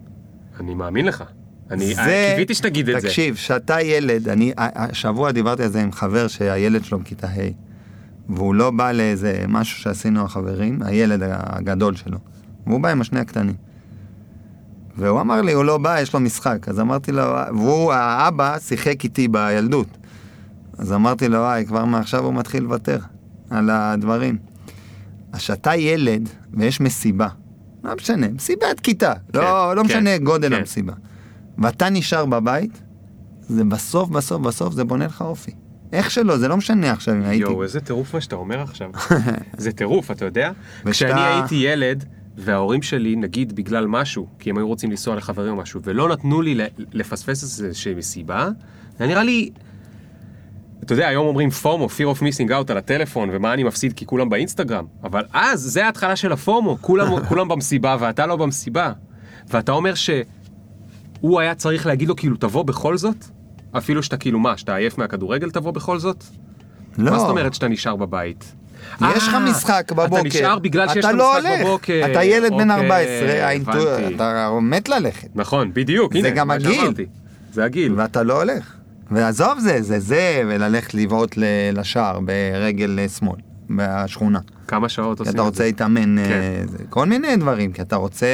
[0.61, 1.23] אני מאמין לך.
[1.71, 3.07] אני זה- קיוויתי שתגיד את זה.
[3.07, 7.31] תקשיב, שאתה ילד, אני השבוע דיברתי על זה עם חבר שהילד שלו בכיתה ה',
[8.29, 12.17] והוא לא בא לאיזה משהו שעשינו החברים, הילד הגדול שלו,
[12.67, 13.55] והוא בא עם השני הקטנים.
[14.97, 16.69] והוא אמר לי, הוא לא בא, יש לו משחק.
[16.69, 17.23] אז אמרתי לו,
[17.55, 19.97] והוא, האבא, שיחק איתי בילדות.
[20.77, 22.97] אז אמרתי לו, וואי, כבר מעכשיו הוא מתחיל לוותר
[23.49, 24.37] על הדברים.
[25.33, 27.27] אז כשאתה ילד ויש מסיבה,
[27.83, 30.55] לא משנה, מסיבת כיתה, לא, לא כן, משנה גודל כן.
[30.55, 30.93] המסיבה,
[31.57, 32.81] ואתה נשאר בבית,
[33.41, 35.51] זה בסוף, בסוף, בסוף, זה בונה לך אופי.
[35.93, 37.41] איך שלא, זה לא משנה עכשיו אם הייתי...
[37.43, 38.89] יואו, איזה טירוף מה שאתה אומר עכשיו.
[39.57, 40.51] זה טירוף, אתה יודע?
[40.85, 42.05] ושאתה- כשאני הייתי ילד,
[42.37, 46.41] וההורים שלי, נגיד בגלל משהו, כי הם היו רוצים לנסוע לחברים או משהו, ולא נתנו
[46.41, 46.57] לי
[46.93, 48.49] לפספס איזושהי מסיבה,
[48.99, 49.49] זה נראה לי...
[50.85, 54.05] אתה יודע, היום אומרים פומו, fear of missing out על הטלפון, ומה אני מפסיד כי
[54.05, 58.91] כולם באינסטגרם, אבל אז, זה ההתחלה של הפומו, כולם, כולם במסיבה ואתה לא במסיבה.
[59.49, 63.15] ואתה אומר שהוא היה צריך להגיד לו כאילו תבוא בכל זאת?
[63.77, 66.23] אפילו שאתה כאילו מה, שאתה עייף מהכדורגל תבוא בכל זאת?
[66.97, 67.11] לא.
[67.11, 68.53] מה זאת אומרת שאתה נשאר בבית?
[69.15, 70.19] יש לך אה, משחק בבוקר.
[70.19, 71.61] אתה נשאר בגלל שיש לך אתה לא משחק הולך.
[71.67, 72.01] בבוקר.
[72.11, 74.15] אתה ילד בן אוקיי, 14, האינטו- הבנתי.
[74.15, 76.93] אתה מת ללכת, נכון, בדיוק, זה גם הגיל.
[77.53, 77.93] זה הגיל.
[77.97, 78.75] ואתה לא הולך.
[79.11, 81.35] ועזוב זה, זה זה, וללכת לבעוט
[81.73, 84.39] לשער ברגל אה, שמאל, בשכונה.
[84.67, 85.63] כמה שעות כי עושים אתה את רוצה זה?
[85.63, 86.65] להתאמן, אה, כן.
[86.89, 88.27] כל מיני דברים, כי אתה רוצה,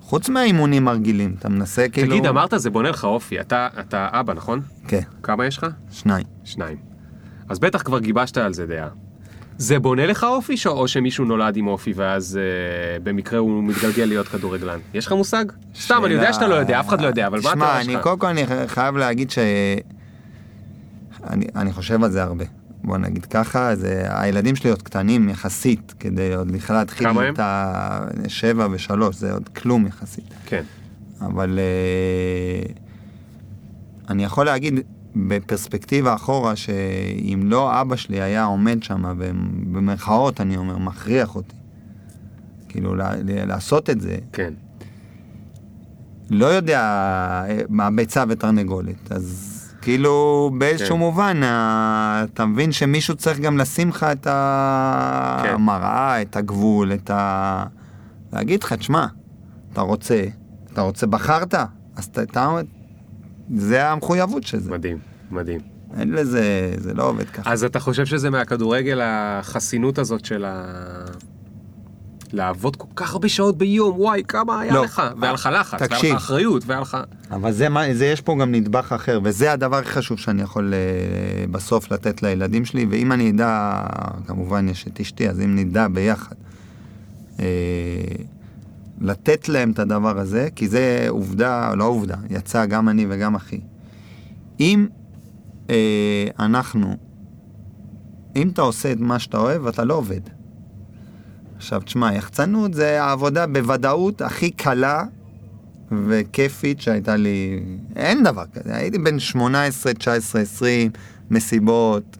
[0.00, 2.08] חוץ מהאימונים הרגילים, אתה מנסה כאילו...
[2.16, 4.60] תגיד, אמרת זה בונה לך אופי, אתה אתה אבא, נכון?
[4.88, 5.66] כן, כמה יש לך?
[5.90, 6.24] שניים.
[6.44, 6.76] שניים.
[7.48, 8.88] אז בטח כבר גיבשת על זה דעה.
[9.60, 14.28] זה בונה לך אופי, או שמישהו נולד עם אופי ואז אה, במקרה הוא מתגלגל להיות
[14.28, 14.78] כדורגלן?
[14.94, 15.44] יש לך מושג?
[15.80, 17.92] סתם, אני יודע שאתה לא יודע, אף אחד לא יודע, אבל מה תשמע, התיאוריה אני
[17.92, 18.02] שלך?
[18.02, 19.38] קודם כל אני חייב להגיד ש...
[21.30, 22.44] אני, אני חושב על זה הרבה.
[22.84, 27.08] בוא נגיד ככה, זה, הילדים שלי עוד קטנים יחסית, כדי עוד להתחיל?
[27.34, 28.06] את ה...
[28.28, 30.34] שבע ושלוש, זה עוד כלום יחסית.
[30.46, 30.62] כן.
[31.20, 32.72] אבל אה,
[34.08, 34.80] אני יכול להגיד
[35.16, 41.56] בפרספקטיבה אחורה, שאם לא אבא שלי היה עומד שם, ובמרכאות אני אומר, מכריח אותי,
[42.68, 42.94] כאילו
[43.26, 44.52] לעשות את זה, כן.
[46.30, 51.00] לא יודע מה ביצה ותרנגולת, אז כאילו באיזשהו כן.
[51.00, 51.40] מובן,
[52.24, 55.54] אתה מבין שמישהו צריך גם לשים לך את כן.
[55.54, 57.64] המראה, את הגבול, את ה...
[58.32, 59.06] להגיד לך, תשמע,
[59.72, 60.24] אתה רוצה,
[60.72, 61.54] אתה רוצה, בחרת,
[61.96, 62.60] אז אתה, אתה,
[63.56, 64.70] זה המחויבות של זה.
[64.70, 64.98] מדהים,
[65.30, 65.60] מדהים.
[65.98, 67.52] אין לזה, זה לא עובד ככה.
[67.52, 70.64] אז אתה חושב שזה מהכדורגל החסינות הזאת של ה...
[72.32, 74.84] לעבוד כל כך הרבה שעות ביום, וואי, כמה היה לא.
[74.84, 75.02] לך?
[75.20, 76.14] והיה לך לחץ, והיה.
[76.14, 76.96] לך אחריות, והיה לך...
[77.30, 80.74] אבל זה, מה- זה יש פה גם נדבך אחר, וזה הדבר הכי חשוב שאני יכול
[80.74, 83.82] אה, בסוף לתת לילדים שלי, ואם אני אדע,
[84.26, 86.34] כמובן יש את אשתי, אז אם נדע ביחד,
[87.40, 87.44] אה,
[89.00, 93.60] לתת להם את הדבר הזה, כי זה עובדה, לא עובדה, יצא גם אני וגם אחי.
[94.60, 94.86] אם
[95.70, 96.96] אה, אנחנו,
[98.36, 100.20] אם אתה עושה את מה שאתה אוהב, אתה לא עובד.
[101.56, 105.04] עכשיו, תשמע, יחצנות זה העבודה בוודאות הכי קלה
[105.92, 107.60] וכיפית שהייתה לי,
[107.96, 110.90] אין דבר כזה, הייתי בן 18, 19, 20,
[111.30, 112.16] מסיבות,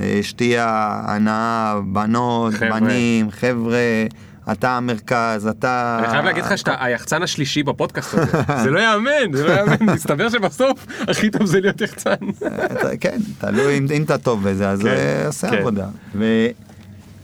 [0.00, 2.80] אה, שתייה, הנאה, בנות, חבר'ה.
[2.80, 4.06] בנים, חבר'ה,
[4.52, 5.98] אתה המרכז, אתה...
[6.02, 8.38] אני חייב להגיד לך שאתה היחצן השלישי בפודקאסט הזה.
[8.64, 12.14] זה לא יאמן, זה לא יאמן, מסתבר שבסוף הכי טוב זה להיות יחצן.
[12.36, 15.56] אתה- כן, תלוי אם, אתה טוב בזה, אז כן, זה עושה כן.
[15.58, 15.86] עבודה.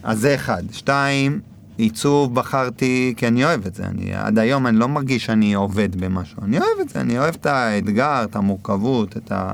[0.03, 0.63] אז זה אחד.
[0.73, 1.41] שתיים,
[1.77, 3.85] עיצוב בחרתי כי אני אוהב את זה.
[3.85, 6.39] אני, עד היום אני לא מרגיש שאני עובד במשהו.
[6.45, 9.51] אני אוהב את זה, אני אוהב את האתגר, את המורכבות, את ה...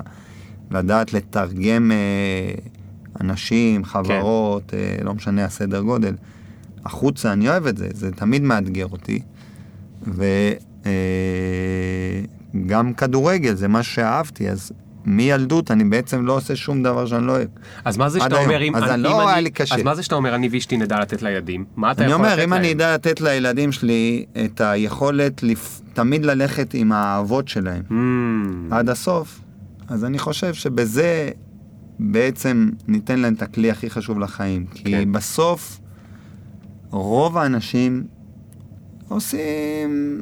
[0.70, 1.96] לדעת לתרגם אה,
[3.20, 6.14] אנשים, חברות, אה, לא משנה הסדר גודל,
[6.84, 9.22] החוצה, אני אוהב את זה, זה תמיד מאתגר אותי.
[12.54, 14.72] וגם כדורגל זה מה שאהבתי, אז
[15.04, 17.48] מילדות אני בעצם לא עושה שום דבר שאני לא אוהב.
[17.84, 18.44] אז מה זה שאתה היום.
[18.50, 19.74] אומר, אם אז אני- לא אם היה אני- לי קשה.
[19.74, 21.64] אז מה זה שאתה אומר, אני ואשתי נדע לתת לילדים?
[21.76, 22.76] מה אתה אני יכול לתת אומר, אם אני להם?
[22.76, 25.80] אדע לתת לילדים שלי את היכולת לפ...
[25.92, 27.94] תמיד ללכת עם האהבות שלהם Hmm,
[28.74, 29.40] עד הסוף,
[29.88, 31.30] אז אני חושב שבזה
[31.98, 34.66] בעצם ניתן להם את הכלי הכי חשוב לחיים.
[34.74, 35.12] כי כן.
[35.12, 35.80] בסוף,
[36.92, 38.04] רוב האנשים
[39.08, 40.18] עושים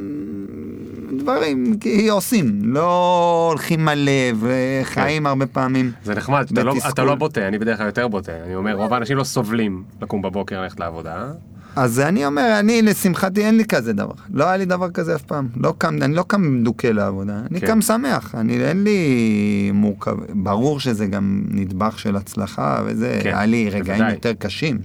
[1.18, 5.92] דברים, כי עושים, לא הולכים מלא וחיים הרבה פעמים.
[6.04, 6.74] זה נחמד, אתה לא-.
[6.88, 8.32] אתה לא בוטה, אני בדרך כלל יותר בוטה.
[8.44, 11.32] אני אומר, רוב האנשים לא סובלים לקום בבוקר ללכת לעבודה.
[11.76, 14.14] אז אני אומר, אני לשמחתי אין לי כזה דבר.
[14.32, 15.48] לא היה לי דבר כזה אף פעם.
[15.56, 17.66] לא קם, אני לא קם מדוכא לעבודה, אני כן.
[17.66, 18.34] קם שמח.
[18.34, 23.20] אני, אין לי מורכב, ברור שזה גם נדבך של הצלחה וזה.
[23.22, 24.12] כן, היה לי רגעים בוודאי.
[24.12, 24.78] יותר קשים,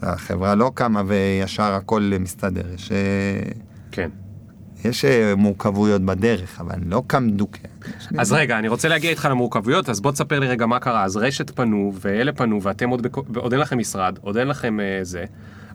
[0.00, 2.74] שהחברה לא קמה וישר הכל מסתדר.
[2.74, 2.96] יש, אה,
[3.92, 4.10] כן.
[4.84, 7.28] יש אה, מורכבויות בדרך, אבל לא קם.
[8.00, 10.78] יש לי- אז רגע, אני רוצה להגיע איתך למורכבויות, אז בוא תספר לי רגע מה
[10.78, 11.04] קרה.
[11.04, 13.18] אז רשת פנו, ואלה פנו, ואתם עוד, בכ...
[13.30, 15.24] ועוד אין לכם משרד, עוד אין לכם אה, זה.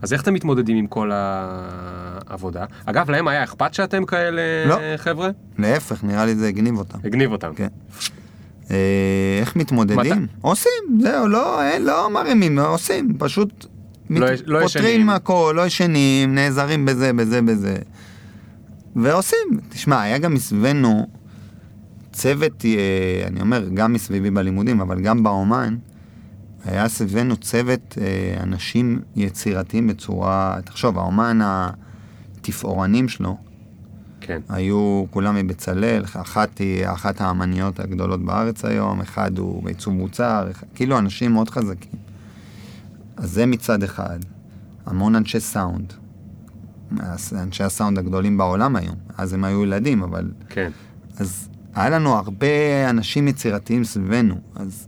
[0.02, 2.66] אז איך אתם מתמודדים עם כל העבודה?
[2.86, 4.76] אגב, להם היה אכפת שאתם כאלה לא.
[4.98, 5.30] חבר'ה?
[5.60, 6.98] להפך, נראה לי זה הגניב אותם.
[7.04, 7.54] הגניב אותם.
[7.56, 7.68] כן.
[8.72, 10.28] אה, איך מתמודדים?
[10.42, 13.66] עושים, זהו, לא, אין, לא מרימים, עושים, פשוט
[14.20, 14.84] לא יש- לא ישנים.
[14.86, 17.76] פותרים הכל, לא ישנים, נעזרים בזה, בזה, בזה.
[18.96, 19.38] ועושים.
[19.70, 21.08] תשמע, היה גם מסביבנו
[22.12, 25.76] צוות, אה, אני אומר, גם מסביבי בלימודים, אבל גם באומן,
[26.66, 33.38] היה סביבנו צוות אה, אנשים יצירתיים בצורה, תחשוב, האומן התפאורנים שלו,
[34.22, 34.42] כן.
[34.50, 40.98] היו כולם מבצלאל, אחת היא אחת האמניות הגדולות בארץ היום, אחד הוא בעיצוב מוצר, כאילו
[41.00, 41.92] אנשים מאוד חזקים.
[43.22, 44.20] אז זה מצד אחד.
[44.86, 45.94] המון אנשי סאונד.
[47.34, 48.96] אנשי הסאונד הגדולים בעולם היום.
[49.18, 50.32] אז הם היו ילדים, אבל...
[50.50, 50.72] כן.
[51.18, 52.48] אז היה לנו הרבה
[52.90, 54.36] אנשים יצירתיים סביבנו.
[54.56, 54.88] אז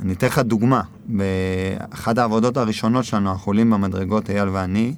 [0.00, 0.82] אני אתן לך דוגמה.
[1.06, 4.94] באחת העבודות הראשונות שלנו, החולים במדרגות, אייל ואני,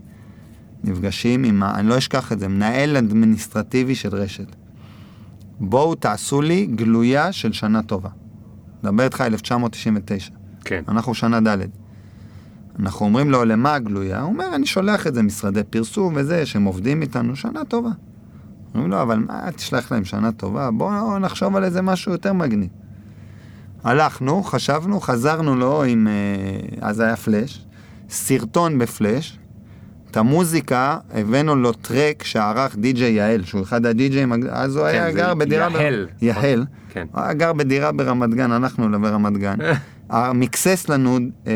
[0.84, 4.46] נפגשים עם, ה- אני לא אשכח את זה, מנהל אדמיניסטרטיבי של רשת.
[5.60, 8.08] בואו תעשו לי גלויה של שנה טובה.
[8.82, 10.30] מדבר איתך 1999.
[10.64, 10.82] כן.
[10.88, 11.58] אנחנו שנה ד'.
[12.80, 14.20] אנחנו אומרים לו, למה הגלויה?
[14.20, 17.90] הוא אומר, אני שולח את זה משרדי פרסום וזה, שהם עובדים איתנו, שנה טובה.
[18.74, 20.70] אומרים לו, אבל מה, תשלח להם שנה טובה?
[20.70, 22.68] בואו נחשוב על איזה משהו יותר מגניב.
[23.84, 27.66] הלכנו, חשבנו, חזרנו לו עם, אה, אז היה פלאש,
[28.08, 29.38] סרטון בפלאש,
[30.10, 35.18] את המוזיקה, הבאנו לו טרק שערך די.ג'יי יעל, שהוא אחד הדי.ג'יים, אז הוא היה זה
[35.18, 35.68] גר בדירה...
[35.68, 36.06] ב- יהל.
[36.22, 36.64] יהל.
[36.88, 37.06] כן.
[37.12, 39.56] הוא היה גר בדירה ברמת גן, הלכנו לו ברמת גן.
[40.34, 41.52] מיקסס לנו אה,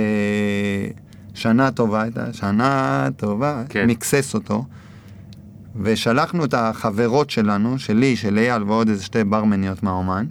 [1.38, 3.86] שנה טובה הייתה, שנה טובה, כן.
[3.86, 4.64] מיקסס אותו.
[5.82, 10.26] ושלחנו את החברות שלנו, שלי, של אייל ועוד איזה שתי ברמניות מהאומן.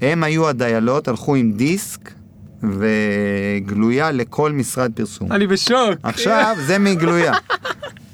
[0.00, 2.12] הם היו הדיילות, הלכו עם דיסק
[2.62, 5.32] וגלויה לכל משרד פרסום.
[5.32, 5.98] אני בשוק.
[6.02, 7.32] עכשיו זה מגלויה.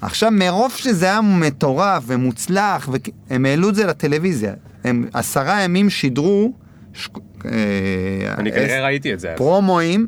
[0.01, 2.89] עכשיו מרוב שזה היה מטורף ומוצלח,
[3.31, 4.53] הם העלו את זה לטלוויזיה.
[4.85, 6.53] הם עשרה ימים שידרו
[6.93, 7.09] ש...
[7.45, 7.51] אה,
[8.39, 9.33] אני כנראה ראיתי את זה.
[9.33, 9.39] אז.
[9.39, 10.07] פרומואים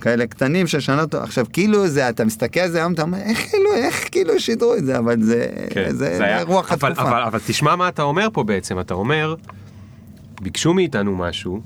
[0.00, 1.24] כאלה קטנים של טובה.
[1.24, 4.74] עכשיו כאילו זה, אתה מסתכל על זה היום, אתה אומר, איך כאילו, איך כאילו שידרו
[4.74, 7.08] את זה, אבל זה, כן, זה, היה- רוח אבל, התקופה.
[7.10, 9.34] אבל, אבל תשמע מה אתה אומר פה בעצם, אתה אומר,
[10.42, 11.60] ביקשו מאיתנו משהו,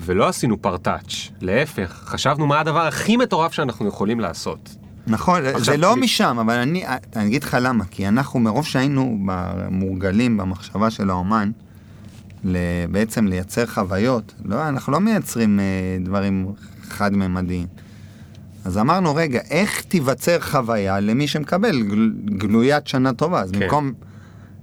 [0.00, 4.76] ולא עשינו פרטאץ', להפך, חשבנו מה הדבר הכי מטורף שאנחנו יכולים לעשות.
[5.06, 6.84] נכון, זה לא מ- משם, אבל אני,
[7.16, 9.18] אני אגיד לך למה, כי אנחנו מרוב שהיינו
[9.70, 11.50] מורגלים במחשבה של האומן,
[12.90, 15.64] בעצם לייצר חוויות, לא, אנחנו לא מייצרים אה,
[16.04, 16.46] דברים
[16.84, 17.66] חד-ממדיים.
[18.64, 23.40] אז אמרנו, רגע, איך תיווצר חוויה למי שמקבל גל, גלוית שנה טובה?
[23.40, 23.60] אז כן.
[23.60, 23.92] במקום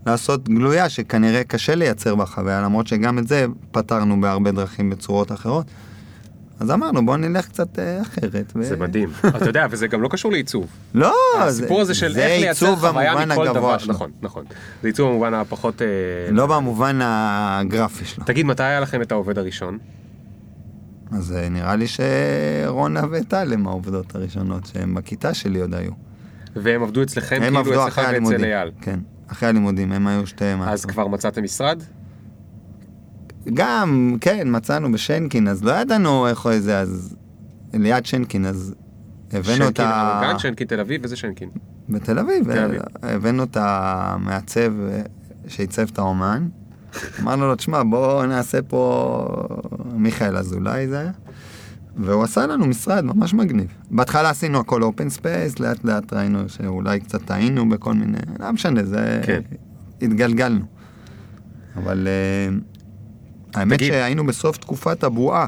[0.06, 5.32] לעשות גלויה שכנראה קשה לייצר בה חוויה, למרות שגם את זה פתרנו בהרבה דרכים בצורות
[5.32, 5.66] אחרות,
[6.60, 8.54] אז אמרנו, בואו נלך קצת אה, אחרת.
[8.56, 9.10] ו- זה מדהים.
[9.38, 10.66] אתה יודע, וזה גם לא קשור לעיצוב.
[10.94, 13.78] לא, הסיפור הזה של איך לייצר חוויה מכל דבר.
[13.78, 13.94] שלו.
[13.94, 14.46] נכון, נכון.
[14.82, 15.82] זה עיצוב במובן הפחות...
[15.82, 15.88] אה,
[16.32, 18.26] לא במובן הגרפי שלו.
[18.26, 19.78] תגיד, מתי היה לכם את העובד הראשון?
[21.12, 25.92] אז אה, נראה לי שרונה וטל הם העובדות הראשונות, שהם בכיתה שלי עוד היו.
[26.56, 28.44] והם עבדו אצלכם, הם כאילו עבדו אצלך ואצל.
[28.44, 28.72] אייל.
[28.82, 30.62] כן, אחרי הלימודים, הם היו שתיהם.
[30.62, 31.84] אז כבר מצאתם משרד?
[33.54, 37.16] גם, כן, מצאנו בשנקין, אז לא ידענו איך זה, אז
[37.74, 38.76] ליד שנקין, אז
[39.32, 40.22] הבאנו את שנקין ה...
[40.24, 41.50] גן, שנקין תל אביב, וזה שנקין.
[41.90, 42.82] בתל אביב, תל אביב.
[43.02, 45.02] הבאנו את המעצב אה,
[45.48, 46.48] שעיצב את האומן.
[47.22, 49.26] אמרנו לו, תשמע, בוא נעשה פה
[49.94, 51.12] מיכאל אזולאי זה היה.
[51.96, 53.68] והוא עשה לנו משרד ממש מגניב.
[53.92, 58.84] בהתחלה עשינו הכל open space, לאט לאט ראינו שאולי קצת טעינו בכל מיני, לא משנה,
[58.84, 59.22] זה...
[59.26, 59.42] כן.
[60.02, 60.66] התגלגלנו.
[61.76, 62.08] אבל...
[62.08, 62.56] אה,
[63.56, 63.92] האמת תגיד.
[63.92, 65.48] שהיינו בסוף תקופת הבועה,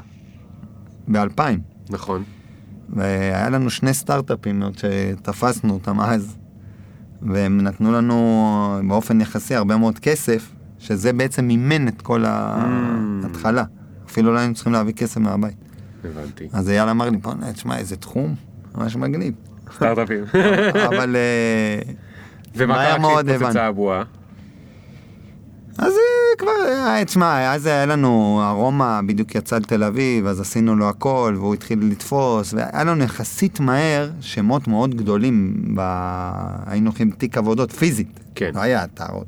[1.08, 1.41] ב-2000.
[1.89, 2.23] נכון.
[2.89, 6.38] והיה לנו שני סטארט-אפים עוד שתפסנו אותם אז,
[7.21, 10.52] והם נתנו לנו באופן יחסי הרבה מאוד כסף,
[10.83, 13.63] שזה בעצם מימן את כל ההתחלה.
[14.05, 15.55] אפילו לא היינו צריכים להביא כסף מהבית.
[16.03, 16.47] הבנתי.
[16.53, 17.17] אז אייל אמר לי,
[17.53, 18.35] תשמע, איזה תחום,
[18.75, 19.33] ממש מגניב.
[19.75, 20.23] סטארט-אפים.
[20.89, 21.93] אבל אה,
[22.55, 23.23] ומה קרה.
[23.23, 24.03] כשהתפוצצה הבועה?
[25.77, 30.75] אז אה, כבר, אה, תשמע, אז היה לנו, ארומה בדיוק יצא לתל אביב, אז עשינו
[30.75, 35.81] לו הכל, והוא התחיל לתפוס, והיה לנו יחסית מהר שמות מאוד גדולים, ב...
[36.65, 38.51] היינו הולכים תיק עבודות פיזית, כן.
[38.55, 39.25] לא היה אתר עוד.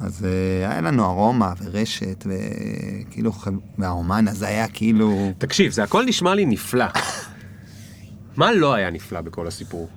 [0.00, 3.32] אז אה, היה לנו ארומה ורשת, וכאילו,
[3.78, 5.32] והאומן הזה היה כאילו...
[5.38, 6.86] תקשיב, זה הכל נשמע לי נפלא.
[8.36, 9.88] מה לא היה נפלא בכל הסיפור?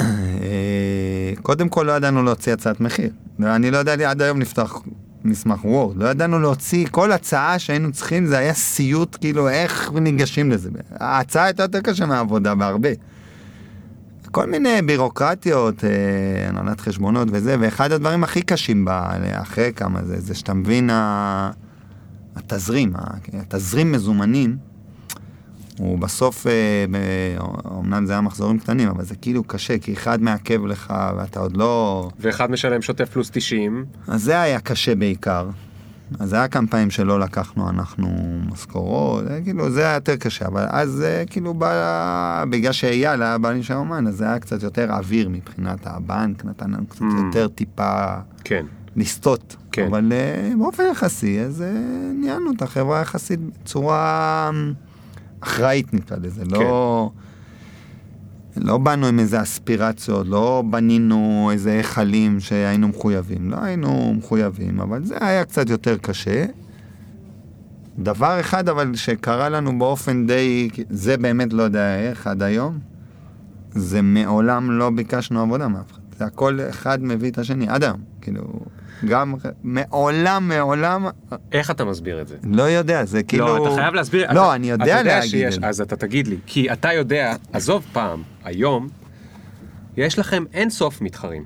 [0.00, 3.10] אה, קודם כל לא ידענו להוציא הצעת מחיר.
[3.42, 4.82] אני לא יודע עד היום לפתוח
[5.24, 5.96] מסמך וורד.
[5.96, 10.70] לא ידענו להוציא, כל הצעה שהיינו צריכים זה היה סיוט, כאילו איך ניגשים לזה.
[10.90, 12.88] ההצעה הייתה יותר קשה מהעבודה בהרבה.
[14.32, 15.90] כל מיני בירוקרטיות, אה,
[16.48, 21.50] הנהלת חשבונות וזה, ואחד הדברים הכי קשים בה, אחרי כמה זה, זה שאתה מבין ה-
[22.36, 22.92] התזרים,
[23.40, 24.56] התזרים מזומנים,
[25.78, 26.52] הוא בסוף, אה,
[27.80, 31.56] אמנם זה היה מחזורים קטנים, אבל זה כאילו קשה, כי אחד מעכב לך ואתה עוד
[31.56, 32.08] לא...
[32.20, 35.48] ואחד משלם שוטף פלוס 90, אז זה היה קשה בעיקר.
[36.18, 38.08] אז זה היה כמה פעמים שלא לקחנו אנחנו
[38.52, 43.38] משכורות, זה כאילו זה היה יותר קשה, אבל אז זה כאילו בא, בגלל שאייל היה
[43.38, 47.24] בעלים של האומן, אז זה היה קצת יותר אוויר מבחינת הבנק, נתן לנו קצת Mm.
[47.26, 48.66] יותר טיפה כן.
[48.96, 49.56] לסטות.
[49.72, 49.86] כן.
[49.86, 51.72] אבל אה, באופן יחסי, אז אה,
[52.14, 54.60] ניהלנו את החברה יחסית בצורה אה,
[55.40, 57.10] אחראית נקרא לזה, לא...
[58.60, 65.04] לא באנו עם איזה אספירציות, לא בנינו איזה היכלים שהיינו מחויבים, לא היינו מחויבים, אבל
[65.04, 66.44] זה היה קצת יותר קשה.
[67.98, 72.78] דבר אחד אבל שקרה לנו באופן די, זה באמת לא יודע איך עד היום,
[73.70, 76.00] זה מעולם לא ביקשנו עבודה מאף אחד.
[76.18, 78.00] זה הכל אחד מביא את השני, עד היום.
[78.20, 78.42] כאילו,
[79.04, 81.06] גם מעולם, מעולם,
[81.52, 82.36] איך אתה מסביר את זה?
[82.44, 83.46] לא יודע, זה כאילו...
[83.46, 84.32] לא, אתה חייב להסביר.
[84.32, 85.58] לא, אתה- אני אתה יודע להגיד שיש-.
[85.62, 88.88] אז אתה תגיד לי, כי אתה יודע, עזוב פעם, היום,
[89.96, 91.44] יש לכם אין סוף מתחרים.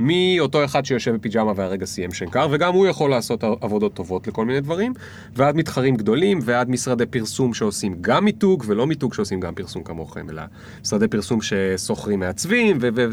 [0.00, 4.60] מאותו אחד שיושב בפיג'מה והרגע סיים שנקר, וגם הוא יכול לעשות עבודות טובות לכל מיני
[4.60, 4.92] דברים,
[5.36, 10.30] ועד מתחרים גדולים, ועד משרדי פרסום שעושים גם מיתוג, ולא מיתוג שעושים גם פרסום כמוכם,
[10.30, 10.42] אלא
[10.82, 12.88] משרדי פרסום ששוכרים מעצבים, ו...
[12.94, 13.06] ו...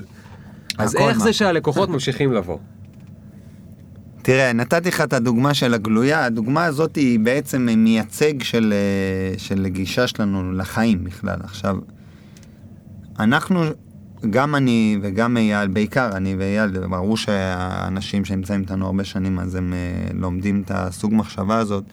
[0.77, 1.23] אז איך מה.
[1.23, 2.57] זה שהלקוחות ממשיכים לבוא?
[4.25, 9.67] תראה, נתתי לך את הדוגמה של הגלויה, הדוגמה הזאת היא בעצם מייצג של, אה, של
[9.67, 11.37] גישה שלנו לחיים בכלל.
[11.43, 11.77] עכשיו,
[13.19, 13.63] אנחנו,
[14.29, 19.73] גם אני וגם אייל, בעיקר אני ואייל, ברור שהאנשים שנמצאים איתנו הרבה שנים, אז הם
[19.73, 21.83] אה, לומדים את הסוג מחשבה הזאת,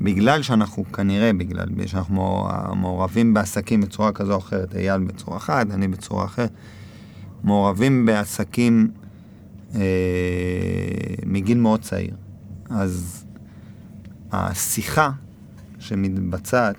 [0.00, 5.70] בגלל שאנחנו כנראה, בגלל שאנחנו מעור- מעורבים בעסקים בצורה כזו או אחרת, אייל בצורה אחת,
[5.70, 6.50] אני בצורה אחרת,
[7.44, 8.90] מעורבים בעסקים
[9.74, 9.80] אה,
[11.26, 12.14] מגיל מאוד צעיר.
[12.70, 13.24] אז
[14.32, 15.10] השיחה
[15.78, 16.76] שמתבצעת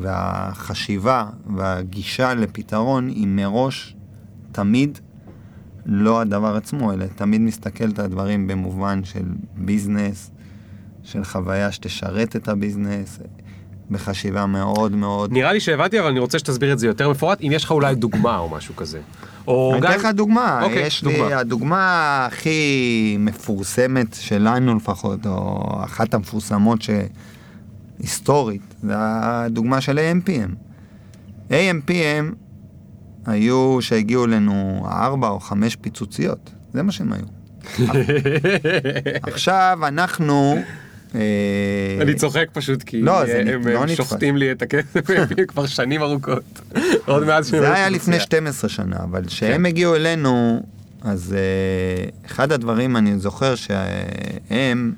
[0.00, 3.96] והחשיבה והגישה לפתרון היא מראש
[4.52, 4.98] תמיד
[5.86, 9.24] לא הדבר עצמו, אלא תמיד מסתכלת על הדברים במובן של
[9.56, 10.30] ביזנס,
[11.02, 13.18] של חוויה שתשרת את הביזנס,
[13.90, 15.32] בחשיבה מאוד מאוד...
[15.32, 17.94] נראה לי שהבנתי, אבל אני רוצה שתסביר את זה יותר מפורט, אם יש לך אולי
[17.94, 19.00] דוגמה או משהו כזה.
[19.46, 19.90] או אני גם...
[19.90, 21.38] אתן לך דוגמה, אוקיי, יש לי, דוגמה.
[21.38, 26.78] הדוגמה הכי מפורסמת שלנו לפחות, או אחת המפורסמות
[28.00, 30.54] שהיסטורית, זה הדוגמה של AMPM.
[31.50, 32.34] AMPM
[33.26, 37.24] היו שהגיעו אלינו ארבע או חמש פיצוציות, זה מה שהם היו.
[39.32, 40.56] עכשיו אנחנו...
[41.14, 43.86] אה, אני צוחק פשוט כי לא, הם לא.
[43.88, 45.00] שוחטים לי את הכסף
[45.48, 46.60] כבר שנים ארוכות.
[47.40, 48.20] זה היה היו לפני פיצוצייה.
[48.20, 49.66] 12 שנה, אבל כשהם כן.
[49.66, 50.62] הגיעו אלינו,
[51.02, 54.92] אז uh, אחד הדברים אני זוכר שהם,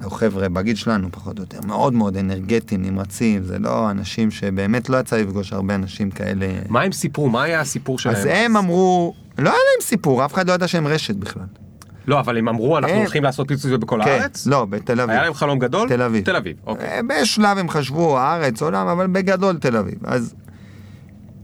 [0.00, 4.88] היו חבר'ה בגיל שלנו פחות או יותר, מאוד מאוד אנרגטיים, נמרצים, זה לא אנשים שבאמת
[4.88, 6.46] לא יצא לפגוש הרבה אנשים כאלה.
[6.68, 7.28] מה הם סיפרו?
[7.28, 8.16] מה היה הסיפור שלהם?
[8.16, 11.63] אז הם אמרו, לא היה להם סיפור, אף אחד לא ידע שהם רשת בכלל.
[12.06, 14.46] לא, אבל הם אמרו, אנחנו הם- הולכים לעשות פיצוציות בכל כן, הארץ?
[14.46, 15.10] לא, בתל אביב.
[15.10, 15.88] היה להם חלום גדול?
[15.88, 16.24] תל אביב.
[16.24, 16.86] תל אביב, אוקיי.
[16.88, 19.98] אה, בשלב הם חשבו הארץ, עולם, אבל בגדול תל אביב.
[20.04, 20.34] אז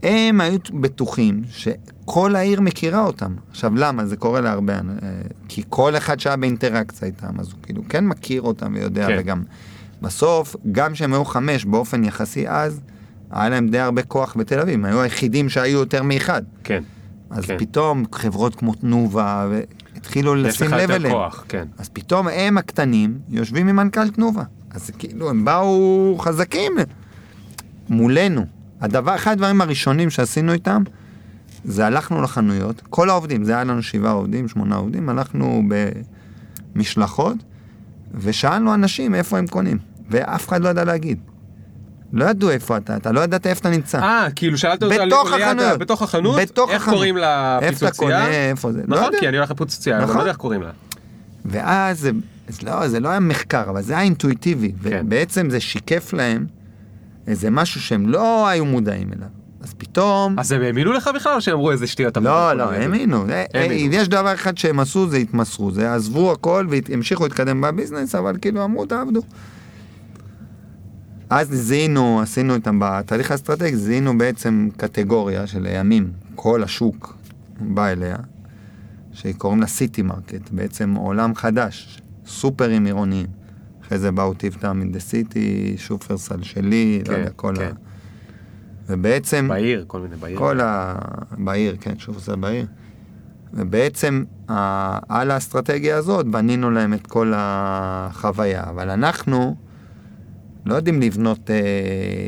[0.03, 3.35] הם היו בטוחים שכל העיר מכירה אותם.
[3.51, 4.05] עכשיו, למה?
[4.05, 4.79] זה קורה להרבה, אה,
[5.47, 9.15] כי כל אחד שהיה באינטראקציה איתם, אז הוא כאילו כן מכיר אותם ויודע, כן.
[9.19, 9.43] וגם
[10.01, 12.81] בסוף, גם כשהם היו חמש באופן יחסי אז,
[13.31, 16.41] היה להם די הרבה כוח בתל אביב, הם היו היחידים שהיו יותר מאחד.
[16.63, 16.83] כן.
[17.29, 17.57] אז כן.
[17.57, 19.47] פתאום חברות כמו תנובה,
[20.01, 21.13] התחילו לשים לב אליהם.
[21.13, 21.67] כוח, כן.
[21.77, 24.43] אז פתאום הם הקטנים יושבים עם מנכ"ל תנובה.
[24.71, 26.71] אז כאילו הם באו חזקים
[27.89, 28.45] מולנו.
[28.81, 30.83] הדבר, אחד הדברים הראשונים שעשינו איתם,
[31.63, 35.63] זה הלכנו לחנויות, כל העובדים, זה היה לנו שבעה עובדים, שמונה עובדים, הלכנו
[36.75, 37.37] במשלחות,
[38.13, 39.77] ושאלנו אנשים איפה הם קונים,
[40.09, 41.19] ואף אחד לא ידע להגיד.
[42.13, 43.99] לא ידעו איפה אתה, אתה לא ידעת איפה אתה נמצא.
[44.01, 45.79] אה, כאילו שאלת אותה בתוך ליד ה- החנויות.
[45.79, 46.95] בתוך החנות, בתוך איך החנות.
[46.95, 47.15] קוראים
[47.61, 47.95] איפה אתה?
[47.95, 49.19] קונה, איפה זה, לא נכון, יודע.
[49.19, 50.15] כי אני הולך לפיצוצייה, נכון.
[50.15, 50.69] לא יודע איך קוראים לה.
[51.45, 52.11] ואז זה,
[52.63, 54.71] לא, זה לא היה מחקר, אבל זה היה אינטואיטיבי.
[54.83, 55.01] כן.
[55.05, 56.45] ובעצם זה שיקף להם
[57.27, 59.27] איזה משהו שהם לא היו מודעים אליו.
[59.63, 60.39] אז פתאום...
[60.39, 62.17] אז הם האמינו לך בכלל או שהם אמרו איזה שטויות?
[62.17, 63.25] לא, לא, האמינו.
[63.27, 63.93] זה- האמינו.
[63.95, 65.71] יש דבר אחד שהם עשו, זה התמסרו.
[65.71, 69.21] זה עזבו הכל והמשיכו להתקדם בביזנס, אבל כאילו אמרו, תעבדו.
[71.31, 77.17] אז זיהינו, עשינו איתם בתהליך האסטרטגי, זיהינו בעצם קטגוריה של לימים, כל השוק
[77.59, 78.15] בא אליה,
[79.13, 83.27] שקוראים לה City Market, בעצם עולם חדש, סופרים עירוניים.
[83.81, 84.33] אחרי זה באו
[84.75, 87.63] in the city, שופרסל שלי, לא כן, יודע, כל כן.
[87.63, 87.71] ה...
[88.89, 89.47] ובעצם...
[89.47, 90.37] בעיר, כל מיני בעיר.
[90.39, 90.95] כל ה...
[91.37, 92.65] בעיר, כן, זה בעיר.
[93.53, 94.99] ובעצם ה...
[95.19, 99.55] על האסטרטגיה הזאת בנינו להם את כל החוויה, אבל אנחנו
[100.65, 101.55] לא יודעים לבנות אה,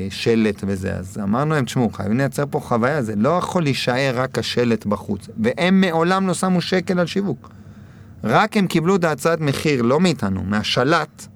[0.10, 4.38] שלט וזה, אז אמרנו להם, תשמעו, חייבים לייצר פה חוויה, זה לא יכול להישאר רק
[4.38, 5.30] השלט בחוץ.
[5.38, 7.50] והם מעולם לא שמו שקל על שיווק.
[8.24, 11.28] רק הם קיבלו את ההצעת מחיר, לא מאיתנו, מהשלט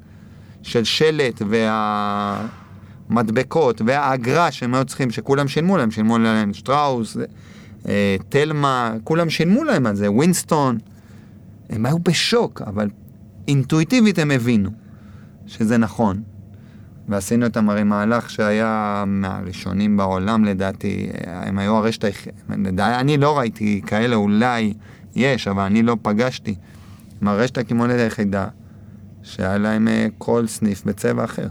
[0.64, 1.42] של שלט
[3.10, 7.18] והמדבקות והאגרה שהם היו צריכים, שכולם שילמו להם, שילמו להם שטראוס,
[7.88, 10.78] אה, תלמה, כולם שילמו להם על זה, ווינסטון.
[11.70, 12.90] הם היו בשוק, אבל
[13.48, 14.70] אינטואיטיבית הם הבינו
[15.48, 16.22] שזה נכון.
[17.08, 23.82] ועשינו איתם הרי מהלך שהיה מהראשונים בעולם לדעתי, הם היו הרשת היחידה, אני לא ראיתי
[23.86, 24.74] כאלה, אולי
[25.16, 26.56] יש, אבל אני לא פגשתי.
[27.22, 28.48] עם הרשת הקמעונית היחידה,
[29.24, 31.48] שהיה להם אה, כל סניף בצבע אחר,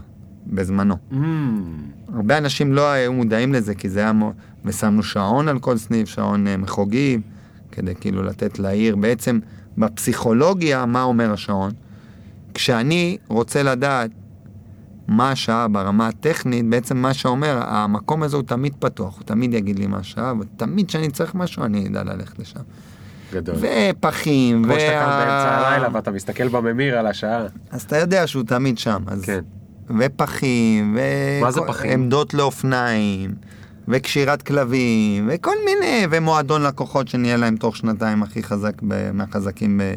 [0.46, 0.96] בזמנו.
[1.12, 1.16] Mm,
[2.14, 4.12] הרבה אנשים לא היו מודעים לזה, כי זה היה...
[4.12, 4.32] מו-
[4.64, 7.20] ושמנו שעון על כל סניף, שעון אה, מחוגים,
[7.72, 8.96] כדי כאילו לתת לעיר.
[8.96, 9.38] בעצם,
[9.78, 11.72] בפסיכולוגיה, מה אומר השעון?
[12.54, 14.10] כשאני רוצה לדעת
[15.08, 19.78] מה השעה ברמה הטכנית, בעצם מה שאומר, המקום הזה הוא תמיד פתוח, הוא תמיד יגיד
[19.78, 22.60] לי מה השעה, ותמיד כשאני צריך משהו, אני אדע ללכת לשם.
[23.32, 23.54] גדול.
[23.56, 27.42] ופחים, כמו שאתה קם וה- באמצע הלילה ואתה מסתכל בממיר על השעה.
[27.70, 29.02] אז אתה יודע שהוא תמיד שם.
[29.06, 29.24] אז...
[29.24, 29.40] כן.
[29.98, 30.96] ופחים,
[31.40, 31.90] מה זה פחים?
[31.90, 33.34] ועמדות לאופניים,
[33.88, 39.94] וקשירת כלבים, וכל מיני, ומועדון לקוחות שנהיה להם תוך שנתיים הכי חזק, ב- מהחזקים ב-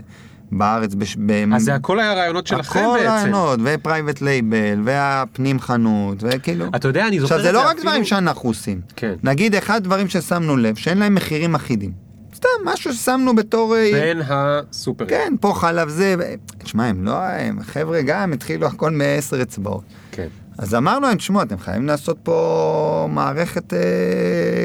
[0.51, 0.93] בארץ.
[0.95, 1.15] בש...
[1.25, 1.31] ב...
[1.55, 3.07] אז זה הכל היה רעיונות שלכם הכל בעצם.
[3.09, 6.65] רעיונות, ו private label, והפנים חנות, וכאילו...
[6.75, 8.81] אתה יודע, אני זוכר עכשיו, את זה זה לא רק אפילו- דברים שאנחנו עושים.
[8.95, 9.13] כן.
[9.23, 11.91] נגיד, אחד הדברים ששמנו לב, שאין להם מחירים אחידים.
[12.35, 13.75] סתם, משהו ששמנו בתור...
[13.75, 15.09] אה, בין הסופרים.
[15.09, 16.15] כן, פה חלב זה,
[16.57, 19.83] תשמע, הם לא, הם חבר'ה גם התחילו הכל מעשר אצבעות.
[20.11, 20.27] כן.
[20.57, 23.79] אז אמרנו להם, תשמעו, אתם חייבים לעשות פה מערכת, אה,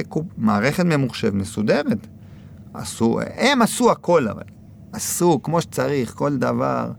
[0.08, 2.06] קופ, מערכת ממוחשב מסודרת.
[2.74, 4.42] עשו, הם עשו הכל אבל.
[4.94, 6.90] עשו כמו שצריך, כל דבר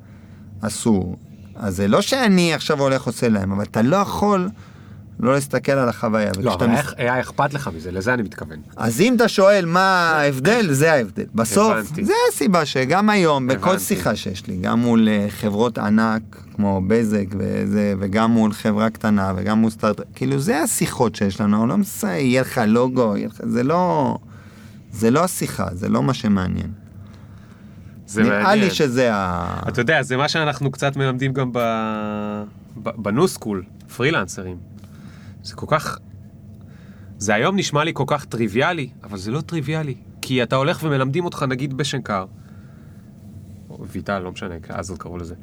[0.61, 1.15] עשו.
[1.55, 4.49] אז זה לא שאני עכשיו הולך עושה להם, אבל אתה לא יכול
[5.19, 6.31] לא להסתכל על החוויה.
[6.41, 8.57] לא, אבל מס- היה- אכפת לך מזה, לזה אני מתכוון.
[8.77, 9.81] אז אם אתה שואל מה
[10.11, 11.23] ההבדל, זה ההבדל.
[11.35, 12.05] בסוף, הבנתי.
[12.05, 13.83] זה הסיבה שגם היום, בכל הבנתי.
[13.83, 16.21] שיחה שיש לי, גם מול אה, חברות ענק
[16.55, 21.67] כמו בזק וזה, וגם מול חברה קטנה וגם מול סטארט כאילו זה השיחות שיש לנו,
[21.67, 24.17] לא מסי, יהיה לך לוגו, יהיה לך, זה לא,
[24.91, 26.71] זה לא השיחה, זה לא מה שמעניין.
[28.07, 28.59] זה נראה מעניין.
[28.65, 29.59] לי שזה ה...
[29.67, 31.59] אתה יודע, זה מה שאנחנו קצת מלמדים גם ב...
[32.83, 32.89] ב...
[32.95, 33.63] בניו סקול,
[33.95, 34.57] פרילנסרים.
[35.43, 35.99] זה כל כך...
[37.17, 39.95] זה היום נשמע לי כל כך טריוויאלי, אבל זה לא טריוויאלי.
[40.21, 42.25] כי אתה הולך ומלמדים אותך, נגיד בשנקר,
[43.69, 45.35] או ויטל, לא משנה, אז עוד קראו לזה.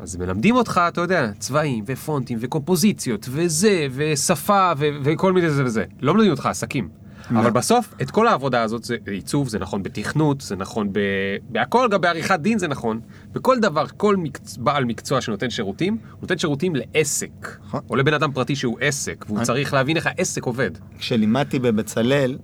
[0.00, 5.84] אז מלמדים אותך, אתה יודע, צבעים ופונטים וקומפוזיציות וזה, ושפה ו- וכל מיני זה וזה.
[6.00, 6.88] לא מלמדים אותך עסקים.
[7.30, 10.98] אבל בסוף, את כל העבודה הזאת, זה עיצוב, זה נכון בתכנות, זה נכון ב...
[11.48, 13.00] בהכל, גם בעריכת דין זה נכון.
[13.32, 14.56] בכל דבר, כל מקצ...
[14.56, 17.58] בעל מקצוע שנותן שירותים, נותן שירותים לעסק.
[17.66, 17.80] נכון.
[17.90, 20.70] או לבן אדם פרטי שהוא עסק, והוא אני- צריך להבין איך העסק עובד.
[20.98, 22.38] כשלימדתי בבצלאל,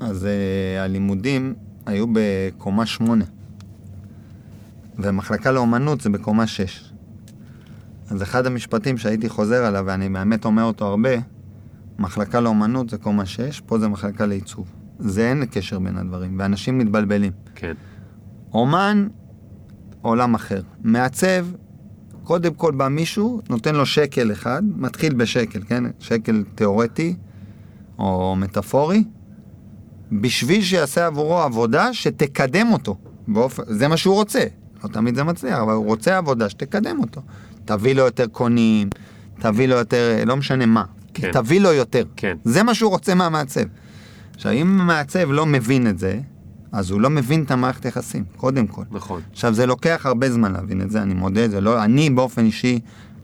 [0.00, 1.54] אז uh, הלימודים
[1.86, 3.24] היו בקומה שמונה.
[4.98, 6.92] ומחלקה לאומנות זה בקומה שש.
[8.10, 11.10] אז אחד המשפטים שהייתי חוזר עליו, ואני באמת אומר אותו הרבה,
[11.98, 14.66] מחלקה לאומנות זה קומה שש, פה זה מחלקה לעיצוב.
[14.98, 17.32] זה אין קשר בין הדברים, ואנשים מתבלבלים.
[17.54, 17.72] כן.
[18.52, 19.08] אומן,
[20.02, 20.60] עולם אחר.
[20.82, 21.46] מעצב,
[22.24, 25.84] קודם כל בא מישהו, נותן לו שקל אחד, מתחיל בשקל, כן?
[25.98, 27.14] שקל תיאורטי
[27.98, 29.04] או מטאפורי,
[30.12, 32.96] בשביל שיעשה עבורו עבודה שתקדם אותו.
[33.28, 33.60] באופ...
[33.66, 34.44] זה מה שהוא רוצה.
[34.84, 37.20] לא תמיד זה מצליח, אבל הוא רוצה עבודה שתקדם אותו.
[37.64, 38.88] תביא לו יותר קונים,
[39.40, 40.84] תביא לו יותר, לא משנה מה.
[41.22, 41.32] כן.
[41.32, 42.04] תביא לו יותר.
[42.16, 42.36] כן.
[42.44, 43.64] זה מה שהוא רוצה מהמעצב.
[44.34, 46.20] עכשיו, אם המעצב לא מבין את זה,
[46.72, 48.82] אז הוא לא מבין את המערכת יחסים, קודם כל.
[48.90, 49.20] נכון.
[49.32, 52.80] עכשיו, זה לוקח הרבה זמן להבין את זה, אני מודה, זה לא, אני באופן אישי,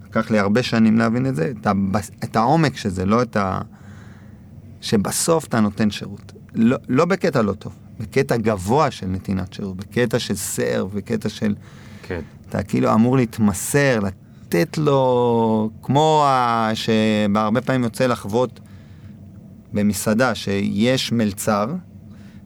[0.06, 3.36] לקח לי הרבה שנים להבין את זה, את, הבס, את העומק של זה, לא את
[3.36, 3.60] ה...
[4.80, 6.32] שבסוף אתה נותן שירות.
[6.54, 11.54] לא, לא בקטע לא טוב, בקטע גבוה של נתינת שירות, בקטע של סר, בקטע של...
[12.02, 12.20] כן.
[12.48, 14.00] אתה כאילו אמור להתמסר,
[14.54, 16.70] לתת לו, כמו ה...
[16.74, 18.60] שבהרבה פעמים יוצא לחוות
[19.72, 21.66] במסעדה, שיש מלצר,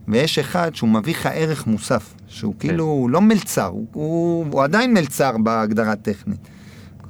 [0.09, 2.69] ויש אחד שהוא מביא לך ערך מוסף, שהוא כן.
[2.69, 6.49] כאילו, הוא לא מלצר, הוא, הוא, הוא עדיין מלצר בהגדרה טכנית.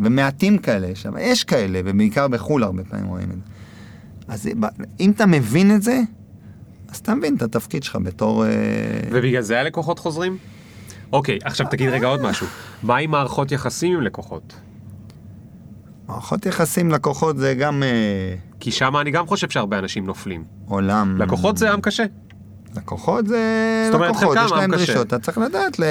[0.00, 3.52] ומעטים כאלה יש, אבל יש כאלה, ובעיקר בחו"ל הרבה פעמים רואים את זה.
[4.28, 4.48] אז
[5.00, 6.00] אם אתה מבין את זה,
[6.88, 8.44] אז אתה מבין את התפקיד שלך בתור...
[8.46, 8.50] אה,
[9.10, 10.36] ובגלל זה הלקוחות חוזרים?
[11.12, 12.46] אוקיי, עכשיו תגיד רגע עוד משהו.
[12.82, 14.54] מה עם מערכות יחסים עם לקוחות?
[16.08, 20.44] מערכות יחסים לקוחות זה גם אה, כי שם אני גם חושב שהרבה אנשים נופלים.
[20.68, 21.22] עולם...
[21.22, 22.04] לקוחות זה עם קשה.
[22.76, 23.38] לקוחות זה
[23.86, 24.70] זאת אומרת, לקוחות, יש להם.
[24.70, 25.84] דרישות, אתה צריך לדעת ל-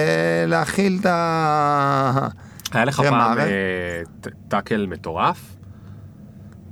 [0.48, 2.28] להכיל את ה...
[2.72, 3.46] היה לך פעם אה,
[4.48, 5.56] טאקל מטורף?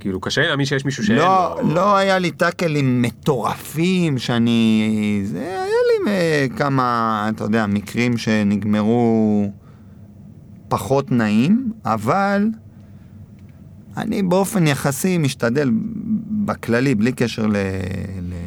[0.00, 1.74] כאילו קשה לי להאמין שיש מישהו שאין לא, לו...
[1.74, 5.20] לא היה לי טאקלים מטורפים שאני...
[5.24, 9.50] זה היה לי אה, כמה, אתה יודע, מקרים שנגמרו
[10.68, 12.48] פחות נעים, אבל
[13.96, 15.70] אני באופן יחסי משתדל
[16.44, 17.46] בכללי, בלי קשר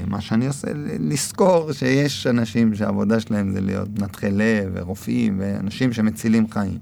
[0.08, 0.68] למה שאני עושה,
[1.00, 6.78] לזכור שיש אנשים שהעבודה שלהם זה להיות מנתחי לב ורופאים ואנשים שמצילים חיים.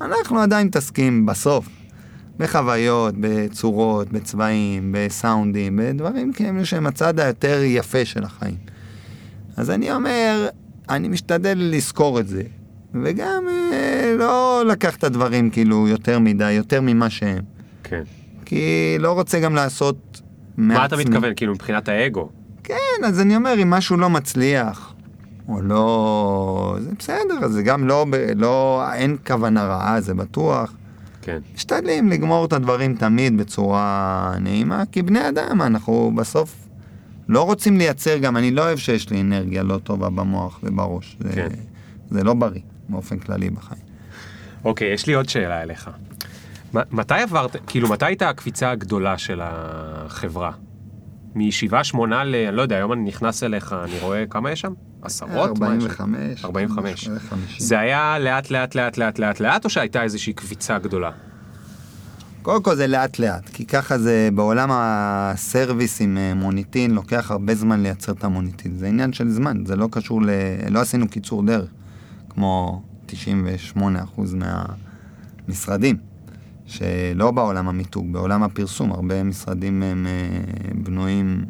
[0.00, 1.68] אנחנו עדיין מתעסקים בסוף
[2.38, 8.56] בחוויות, בצורות, בצבעים, בסאונדים, בדברים כאלה שהם הצד היותר יפה של החיים.
[9.56, 10.48] אז אני אומר,
[10.88, 12.42] אני משתדל לזכור את זה,
[13.02, 17.51] וגם אה, לא לקח את הדברים כאילו יותר מדי, יותר ממה שהם.
[17.92, 18.02] כן.
[18.44, 20.20] כי לא רוצה גם לעשות
[20.56, 21.10] מה אתה מעצמי.
[21.14, 21.34] מתכוון?
[21.36, 22.28] כאילו מבחינת האגו.
[22.64, 24.94] כן, אז אני אומר, אם משהו לא מצליח,
[25.48, 26.76] או לא...
[26.80, 28.84] זה בסדר, אז זה גם לא, לא...
[28.94, 30.74] אין כוונה רעה, זה בטוח.
[31.22, 31.38] כן.
[31.54, 36.68] משתדלים לגמור את הדברים תמיד בצורה נעימה, כי בני אדם, אנחנו בסוף
[37.28, 41.16] לא רוצים לייצר גם, אני לא אוהב שיש לי אנרגיה לא טובה במוח ובראש.
[41.20, 41.48] זה, כן.
[42.10, 43.82] זה לא בריא, באופן כללי בחיים.
[44.64, 45.90] אוקיי, יש לי עוד שאלה אליך.
[46.72, 50.52] מתי עברת, כאילו, מתי הייתה הקפיצה הגדולה של החברה?
[51.34, 52.34] משבעה, שמונה ל...
[52.34, 54.72] אני לא יודע, היום אני נכנס אליך, אני רואה כמה יש שם?
[55.02, 55.58] עשרות?
[55.58, 55.90] מה יש שם?
[56.44, 56.44] 45.
[56.44, 57.08] 45.
[57.08, 57.46] 50.
[57.58, 61.10] זה היה לאט לאט לאט לאט לאט לאט, או שהייתה איזושהי קפיצה גדולה?
[62.42, 67.54] קודם כל זה לאט לאט, כי ככה זה בעולם הסרוויס עם אה, מוניטין, לוקח הרבה
[67.54, 68.76] זמן לייצר את המוניטין.
[68.76, 70.30] זה עניין של זמן, זה לא קשור ל...
[70.70, 71.70] לא עשינו קיצור דרך,
[72.28, 73.80] כמו 98%
[75.48, 75.96] מהמשרדים,
[76.72, 80.12] שלא בעולם המיתוג, בעולם הפרסום, הרבה משרדים הם אה,
[80.74, 81.44] בנויים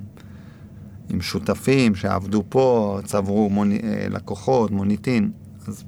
[1.10, 3.80] עם שותפים שעבדו פה, צברו מוני...
[3.84, 5.30] אה, לקוחות, מוניטין,
[5.68, 5.84] אז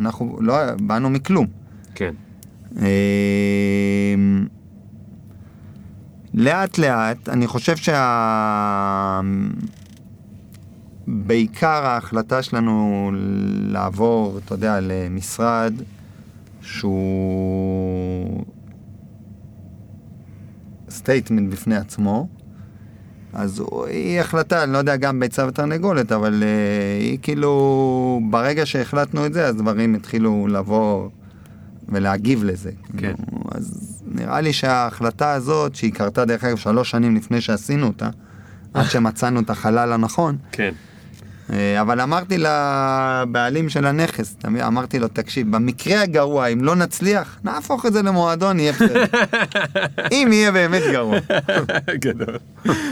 [0.00, 1.46] אנחנו לא, באנו מכלום.
[1.94, 2.14] כן.
[2.76, 4.46] אמ,
[6.34, 9.20] לאט לאט, אני חושב שה...
[11.06, 13.10] בעיקר ההחלטה שלנו
[13.52, 15.74] לעבור, אתה יודע, למשרד
[16.62, 18.44] שהוא
[20.94, 22.28] statement בפני עצמו,
[23.32, 29.26] אז היא החלטה, אני לא יודע, גם ביצה ותרנגולת, אבל uh, היא כאילו, ברגע שהחלטנו
[29.26, 31.08] את זה, אז דברים התחילו לבוא
[31.88, 32.70] ולהגיב לזה.
[32.70, 32.96] כן.
[32.96, 33.16] כאילו,
[33.52, 38.08] אז נראה לי שההחלטה הזאת, שהיא קרתה דרך אגב שלוש שנים לפני שעשינו אותה,
[38.74, 40.72] עד שמצאנו את החלל הנכון, כן.
[41.52, 44.36] אה, אבל אמרתי לבעלים של הנכס,
[44.66, 49.04] אמרתי לו, תקשיב, במקרה הגרוע, אם לא נצליח, נהפוך את זה למועדון, יהיה בסדר.
[50.12, 51.18] אם יהיה באמת גרוע.
[52.04, 52.38] גדול.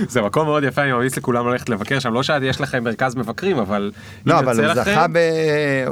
[0.09, 2.15] זה מקום מאוד יפה, אני ממליץ לכולם ללכת לבקר שם.
[2.15, 3.93] לא שיש לכם מרכז מבקרים, אבל...
[4.27, 5.19] לא, אבל הוא זכה ב...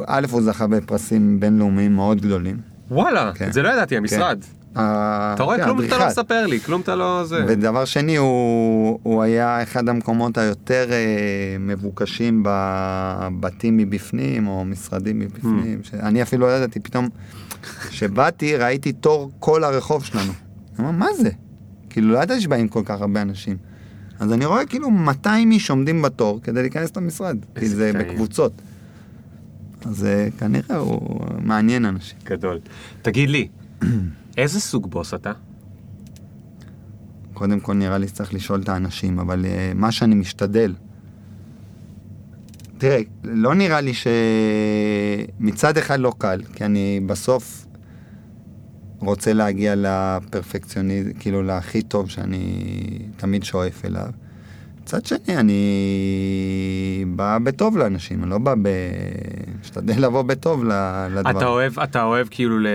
[0.07, 2.57] א', הוא זכה בפרסים בינלאומיים מאוד גדולים.
[2.91, 3.49] וואלה, כן.
[3.49, 4.45] את זה לא ידעתי, המשרד.
[4.73, 6.07] אתה רואה, כן, כלום אתה לא.
[6.07, 7.45] מספר לי, כלום אתה לא זה.
[7.49, 15.81] ודבר שני, הוא, הוא היה אחד המקומות היותר אה, מבוקשים בבתים מבפנים, או משרדים מבפנים.
[15.83, 15.89] Hmm.
[15.89, 17.09] שאני אפילו לא ידעתי, פתאום,
[17.89, 20.33] כשבאתי, ראיתי תור כל הרחוב שלנו.
[20.79, 21.31] אני אומר, מה זה?
[21.91, 23.57] כאילו, לא ידעתי שבאים כל כך הרבה אנשים.
[24.21, 27.93] אז אני רואה כאילו 200 איש עומדים בתור כדי להיכנס למשרד, כי זה.
[27.99, 28.53] בקבוצות.
[29.87, 32.19] אז אה, כנראה הוא מעניין אנשים.
[32.25, 32.59] גדול.
[33.03, 33.49] תגיד לי,
[34.37, 35.33] איזה סוג בוס אתה?
[37.33, 40.75] קודם כל נראה לי שצריך לשאול את האנשים, אבל uh, מה שאני משתדל,
[42.79, 44.07] תראה, לא נראה לי ש...
[45.41, 47.67] מצד אחד לא קל, כי אני בסוף
[48.99, 52.69] רוצה להגיע לפרפקציוניזם, כאילו להכי טוב שאני
[53.17, 54.11] תמיד שואף אליו.
[54.95, 58.69] מצד שני, אני בא בטוב לאנשים, אני לא בא ב...
[59.61, 61.31] משתדל לבוא בטוב לדבר.
[61.31, 62.67] אתה אוהב, אתה אוהב כאילו, ל...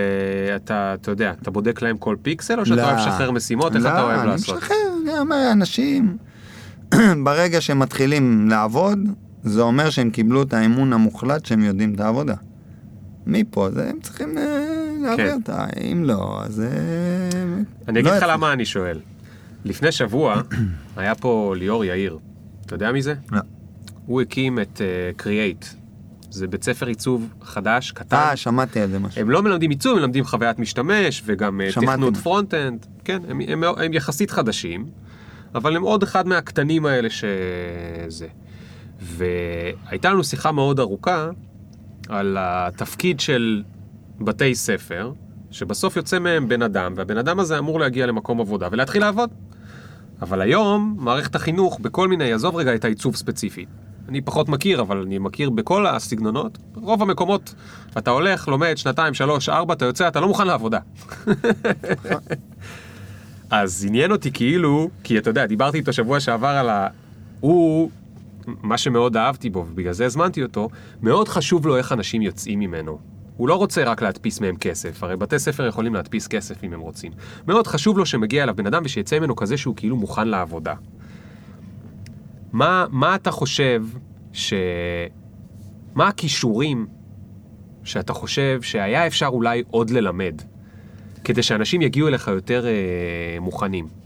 [0.55, 2.83] אתה, אתה יודע, אתה בודק להם כל פיקסל, או שאתה לא.
[2.83, 3.75] אוהב לשחרר משימות?
[3.75, 4.49] איך אתה אוהב לא, לעשות?
[4.49, 6.17] אני משחרר, אני אומר, אנשים,
[7.23, 8.99] ברגע שהם מתחילים לעבוד,
[9.43, 12.35] זה אומר שהם קיבלו את האמון המוחלט שהם יודעים את העבודה.
[13.27, 14.67] מפה, זה הם צריכים אה,
[15.01, 15.33] להעביר כן.
[15.33, 16.59] אותה, אם לא, אז...
[16.59, 16.67] אה,
[17.87, 18.25] אני אגיד לא לך.
[18.29, 18.99] למה אני שואל.
[19.65, 20.41] לפני שבוע
[20.97, 22.19] היה פה ליאור יאיר.
[22.65, 23.13] אתה יודע מי זה?
[23.31, 23.39] לא.
[24.05, 25.65] הוא הקים את uh, Create.
[26.29, 28.15] זה בית ספר עיצוב חדש, קטן.
[28.15, 29.21] אה, שמעתי על זה משהו.
[29.21, 31.71] הם לא מלמדים עיצוב, הם מלמדים חוויית משתמש וגם אה.
[31.71, 32.85] תכנות front-end.
[33.03, 34.85] כן, הם, הם, הם יחסית חדשים,
[35.55, 38.27] אבל הם עוד אחד מהקטנים האלה שזה.
[38.99, 41.29] והייתה לנו שיחה מאוד ארוכה
[42.09, 43.63] על התפקיד של
[44.19, 45.11] בתי ספר,
[45.51, 49.29] שבסוף יוצא מהם בן אדם, והבן אדם הזה אמור להגיע למקום עבודה ולהתחיל לעבוד.
[50.21, 53.65] אבל היום, מערכת החינוך, בכל מיני, עזוב רגע את העיצוב ספציפי.
[54.09, 56.57] אני פחות מכיר, אבל אני מכיר בכל הסגנונות.
[56.75, 57.55] רוב המקומות,
[57.97, 60.79] אתה הולך, לומד שנתיים, שלוש, ארבע, אתה יוצא, אתה לא מוכן לעבודה.
[63.49, 66.87] אז עניין אותי כאילו, כי אתה יודע, דיברתי איתו שבוע שעבר על ה...
[67.39, 67.89] הוא,
[68.47, 70.69] מה שמאוד אהבתי בו, ובגלל זה הזמנתי אותו,
[71.01, 73.14] מאוד חשוב לו איך אנשים יוצאים ממנו.
[73.37, 76.79] הוא לא רוצה רק להדפיס מהם כסף, הרי בתי ספר יכולים להדפיס כסף אם הם
[76.79, 77.11] רוצים.
[77.47, 80.73] מאוד חשוב לו שמגיע אליו בן אדם ושיצא ממנו כזה שהוא כאילו מוכן לעבודה.
[82.51, 83.83] מה, מה אתה חושב
[84.33, 84.53] ש...
[85.95, 86.87] מה הכישורים
[87.83, 90.41] שאתה חושב שהיה אפשר אולי עוד ללמד,
[91.23, 94.04] כדי שאנשים יגיעו אליך יותר אה, מוכנים?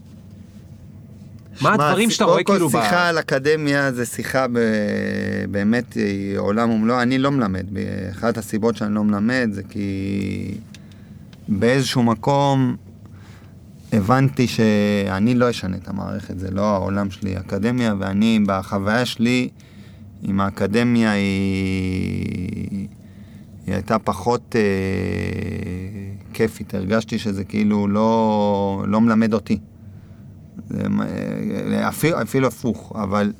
[1.62, 2.60] מה הדברים שאתה רואה כאילו.
[2.60, 4.60] קודם כל שיחה על אקדמיה זה שיחה ב...
[5.51, 7.66] באמת היא עולם ומלואו, אני לא מלמד.
[8.12, 10.57] אחת הסיבות שאני לא מלמד זה כי
[11.47, 12.76] באיזשהו מקום
[13.93, 19.49] הבנתי שאני לא אשנה את המערכת, זה לא העולם שלי, אקדמיה, ואני בחוויה שלי
[20.24, 22.88] עם האקדמיה היא,
[23.66, 24.62] היא הייתה פחות אה,
[26.34, 29.60] כיפית, הרגשתי שזה כאילו לא, לא מלמד אותי.
[31.89, 33.32] אפילו, אפילו הפוך, אבל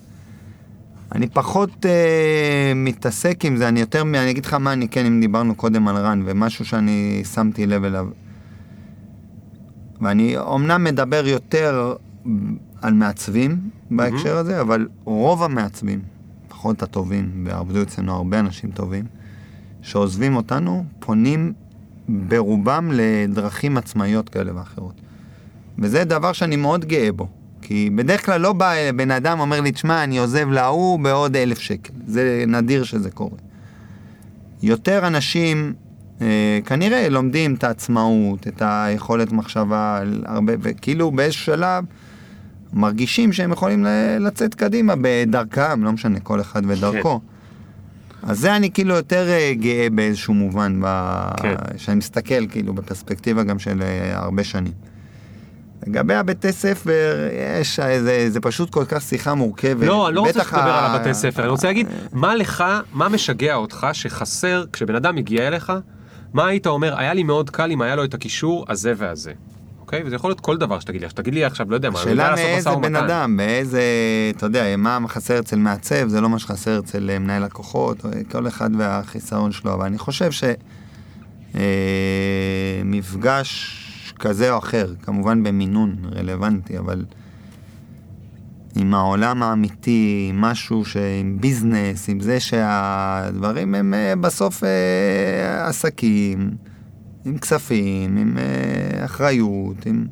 [1.16, 5.22] אני פחות אה, מתעסק עם זה, אני יותר, אני אגיד לך מה אני כן, אם
[5.22, 8.08] דיברנו קודם על רן, ומשהו שאני שמתי לב אליו.
[10.02, 11.96] ואני אומנם מדבר יותר
[12.82, 13.60] על מעצבים
[13.92, 16.02] בהקשר הזה, אבל רוב המעצבים,
[16.48, 19.06] לפחות הטובים, ועבדו אצלנו הרבה אנשים טובים,
[19.82, 21.54] שעוזבים אותנו, פונים
[22.10, 25.02] ברובם לדרכים עצמאיות כאלה ואחרות.
[25.82, 27.28] וזה דבר שאני מאוד גאה בו.
[27.62, 31.60] כי בדרך כלל לא בא בן אדם אומר לי, תשמע, אני עוזב להוא בעוד אלף
[31.60, 31.94] שקל.
[32.08, 33.38] זה נדיר שזה קורה.
[34.64, 35.74] יותר אנשים
[36.22, 41.84] אה, כנראה לומדים את העצמאות, את היכולת מחשבה, הרבה, וכאילו באיזשהו שלב
[42.74, 43.86] מרגישים שהם יכולים
[44.20, 47.20] לצאת קדימה בדרכם, לא משנה, כל אחד ודרכו.
[48.24, 50.86] אז זה אני כאילו יותר אה, גאה באיזשהו מובן, ב...
[51.38, 51.56] כן.
[51.78, 54.89] שאני מסתכל כאילו בפרספקטיבה גם של אה, הרבה שנים.
[55.90, 57.28] לגבי הבתי ספר,
[57.60, 59.88] יש, אה, זה, זה פשוט כל כך שיחה מורכבת.
[59.88, 62.64] לא, אני לא רוצה שתדבר ה- על הבתי ספר, אני רוצה להגיד, מה לך,
[62.94, 65.74] מה משגע אותך שחסר, כשבן אדם מגיע אליך,
[66.34, 69.32] מה היית אומר, היה לי מאוד קל אם היה לו את הקישור הזה והזה.
[69.82, 70.04] אוקיי?
[70.06, 72.34] וזה יכול להיות כל דבר שתגיד לי, שתגיד לי עכשיו, לא יודע מה, אני יודע
[72.34, 72.96] השאלה לעשות מאיזה בן.
[72.96, 73.82] אדם, באיזה,
[74.38, 78.10] אתה יודע, מה חסר אצל מעצב, זה לא מה שחסר אצל אה, מנהל לקוחות, או
[78.32, 80.30] כל אחד והחיסרון שלו, אבל אני חושב
[82.84, 83.86] שמפגש
[84.20, 87.06] כזה או אחר, כמובן במינון רלוונטי, אבל
[88.76, 96.52] עם העולם האמיתי, עם משהו שעם ביזנס, עם זה שהדברים הם אה, בסוף אה, עסקים,
[97.26, 100.06] עם כספים, עם אה, אחריות, עם...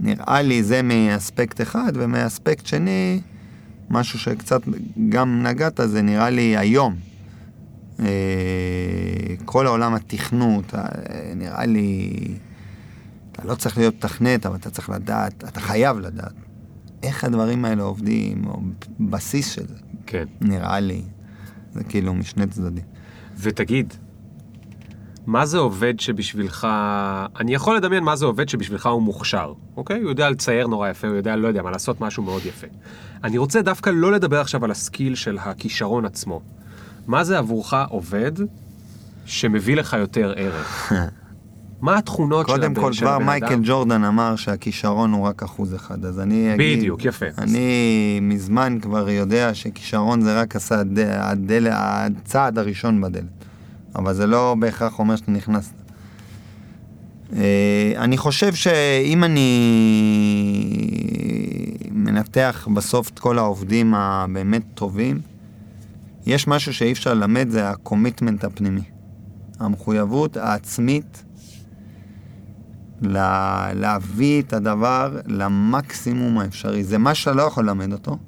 [0.00, 3.20] נראה לי זה מאספקט אחד, ומאספקט שני,
[3.90, 4.60] משהו שקצת
[5.08, 6.96] גם נגעת, זה נראה לי היום.
[8.00, 8.06] אה,
[9.44, 10.82] כל העולם התכנות, אה,
[11.36, 12.10] נראה לי,
[13.38, 16.32] אתה לא צריך להיות מתכנת, אבל אתה צריך לדעת, אתה חייב לדעת
[17.02, 18.60] איך הדברים האלה עובדים, או
[19.00, 19.74] בסיס של זה,
[20.06, 20.24] כן.
[20.40, 21.02] נראה לי.
[21.72, 22.84] זה כאילו משני צדדים.
[23.38, 23.94] ותגיד,
[25.26, 26.66] מה זה עובד שבשבילך,
[27.40, 30.00] אני יכול לדמיין מה זה עובד שבשבילך הוא מוכשר, אוקיי?
[30.00, 32.66] הוא יודע לצייר נורא יפה, הוא יודע, לא יודע מה, לעשות משהו מאוד יפה.
[33.24, 36.40] אני רוצה דווקא לא לדבר עכשיו על הסקיל של הכישרון עצמו.
[37.06, 38.32] מה זה עבורך עובד
[39.24, 40.92] שמביא לך יותר ערך?
[41.80, 43.60] מה התכונות של קודם הבן- כל, של כבר הבן מייקל אדם?
[43.64, 46.78] ג'ורדן אמר שהכישרון הוא רק אחוז אחד, אז אני אגיד...
[46.78, 47.26] בדיוק, יפה.
[47.38, 47.68] אני
[48.22, 53.24] מזמן כבר יודע שכישרון זה רק הצעד, הדל, הצעד הראשון בדלת,
[53.96, 55.72] אבל זה לא בהכרח אומר שאתה נכנסת.
[57.36, 57.42] אה,
[57.96, 59.58] אני חושב שאם אני
[61.90, 65.20] מנתח בסוף את כל העובדים הבאמת טובים,
[66.26, 68.80] יש משהו שאי אפשר ללמד, זה הקומיטמנט הפנימי.
[69.60, 71.24] המחויבות העצמית
[73.02, 76.84] לה, להביא את הדבר למקסימום האפשרי.
[76.84, 78.18] זה מה שאתה לא יכול ללמד אותו.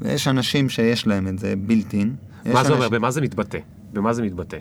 [0.00, 2.14] ויש אנשים שיש להם את זה בילטין.
[2.52, 2.88] מה זה אומר?
[2.88, 3.58] במה זה מתבטא?
[3.92, 4.58] במה זה מתבטא?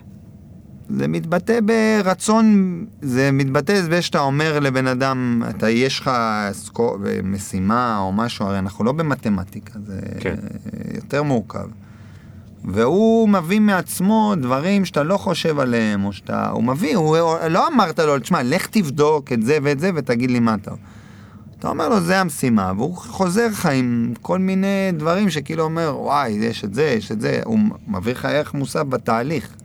[0.90, 6.12] זה מתבטא ברצון, זה מתבטא בזה שאתה אומר לבן אדם, אתה, יש לך
[6.52, 10.36] סקו, משימה או משהו, הרי אנחנו לא במתמטיקה, זה כן.
[10.96, 11.68] יותר מורכב.
[12.66, 16.50] והוא מביא מעצמו דברים שאתה לא חושב עליהם, או שאתה...
[16.50, 17.18] הוא מביא, הוא
[17.50, 20.72] לא אמרת לו, תשמע, לך תבדוק את זה ואת זה ותגיד לי מה אתה...
[21.60, 26.30] אתה אומר לו, זה המשימה, והוא חוזר לך עם כל מיני דברים שכאילו אומר, וואי,
[26.30, 29.56] יש את זה, יש את זה, הוא מביא לך ערך מוסף בתהליך.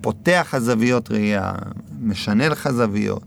[0.00, 1.52] פותח לך זוויות ראייה,
[2.02, 3.22] משנה לך זוויות.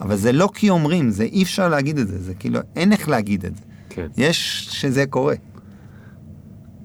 [0.00, 3.08] אבל זה לא כי אומרים, זה אי אפשר להגיד את זה, זה כאילו, אין איך
[3.08, 3.62] להגיד את זה.
[3.90, 4.06] כן.
[4.16, 5.34] יש שזה קורה.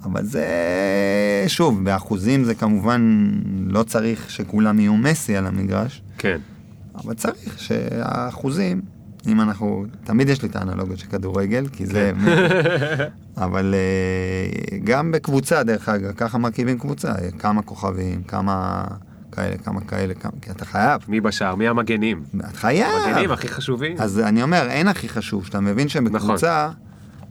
[0.03, 0.45] אבל זה,
[1.47, 3.29] שוב, באחוזים זה כמובן
[3.67, 6.37] לא צריך שכולם יהיו מסי על המגרש, כן.
[6.95, 8.81] אבל צריך שהאחוזים,
[9.27, 12.11] אם אנחנו, תמיד יש לי את האנלוגיות של כדורגל, כי זה...
[13.37, 18.83] אבל אה, גם בקבוצה, דרך אגב, ככה מרכיבים קבוצה, כמה כוכבים, כמה
[19.31, 21.55] כאלה, כמה כאלה, כמה, כי אתה חייב, מי בשער?
[21.55, 22.23] מי המגנים?
[22.39, 22.87] אתה חייב.
[23.05, 23.95] המגנים הכי חשובים.
[23.99, 26.69] אז אני אומר, אין הכי חשוב, שאתה מבין שבקבוצה,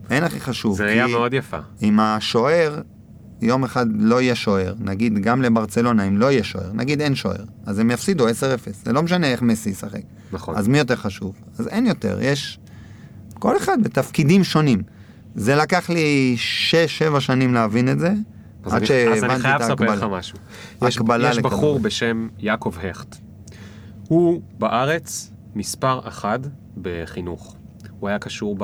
[0.09, 0.77] אין הכי חשוב.
[0.77, 1.57] זה ראייה מאוד יפה.
[1.81, 2.81] אם השוער,
[3.41, 7.43] יום אחד לא יהיה שוער, נגיד גם לברצלונה, אם לא יהיה שוער, נגיד אין שוער,
[7.65, 8.31] אז הם יפסידו 10-0,
[8.83, 10.01] זה לא משנה איך מסי ישחק.
[10.31, 10.55] נכון.
[10.55, 11.35] אז מי יותר חשוב?
[11.59, 12.59] אז אין יותר, יש
[13.39, 14.81] כל אחד בתפקידים שונים.
[15.35, 16.35] זה לקח לי
[17.15, 18.13] 6-7 שנים להבין את זה,
[18.63, 20.17] אז עד שהבנתי אז את אני חייב לספר לך ההקבלה.
[20.17, 20.37] משהו.
[20.87, 21.39] יש, יש.
[21.39, 23.15] בחור בשם יעקב הכט.
[24.07, 26.39] הוא בארץ מספר אחד
[26.81, 27.55] בחינוך.
[27.99, 28.57] הוא היה קשור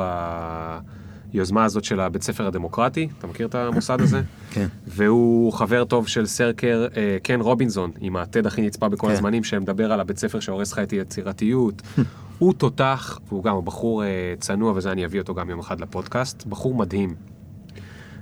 [1.32, 4.21] ביוזמה הזאת של הבית ספר הדמוקרטי, אתה מכיר את המוסד הזה?
[4.53, 4.67] כן.
[4.88, 9.13] והוא חבר טוב של סרקר אה, קן רובינזון, עם הטד הכי נצפה בכל כן.
[9.13, 11.82] הזמנים, שמדבר על הבית ספר שהורס לך את היצירתיות.
[12.39, 16.45] הוא תותח, והוא גם בחור אה, צנוע, וזה אני אביא אותו גם יום אחד לפודקאסט,
[16.45, 17.15] בחור מדהים.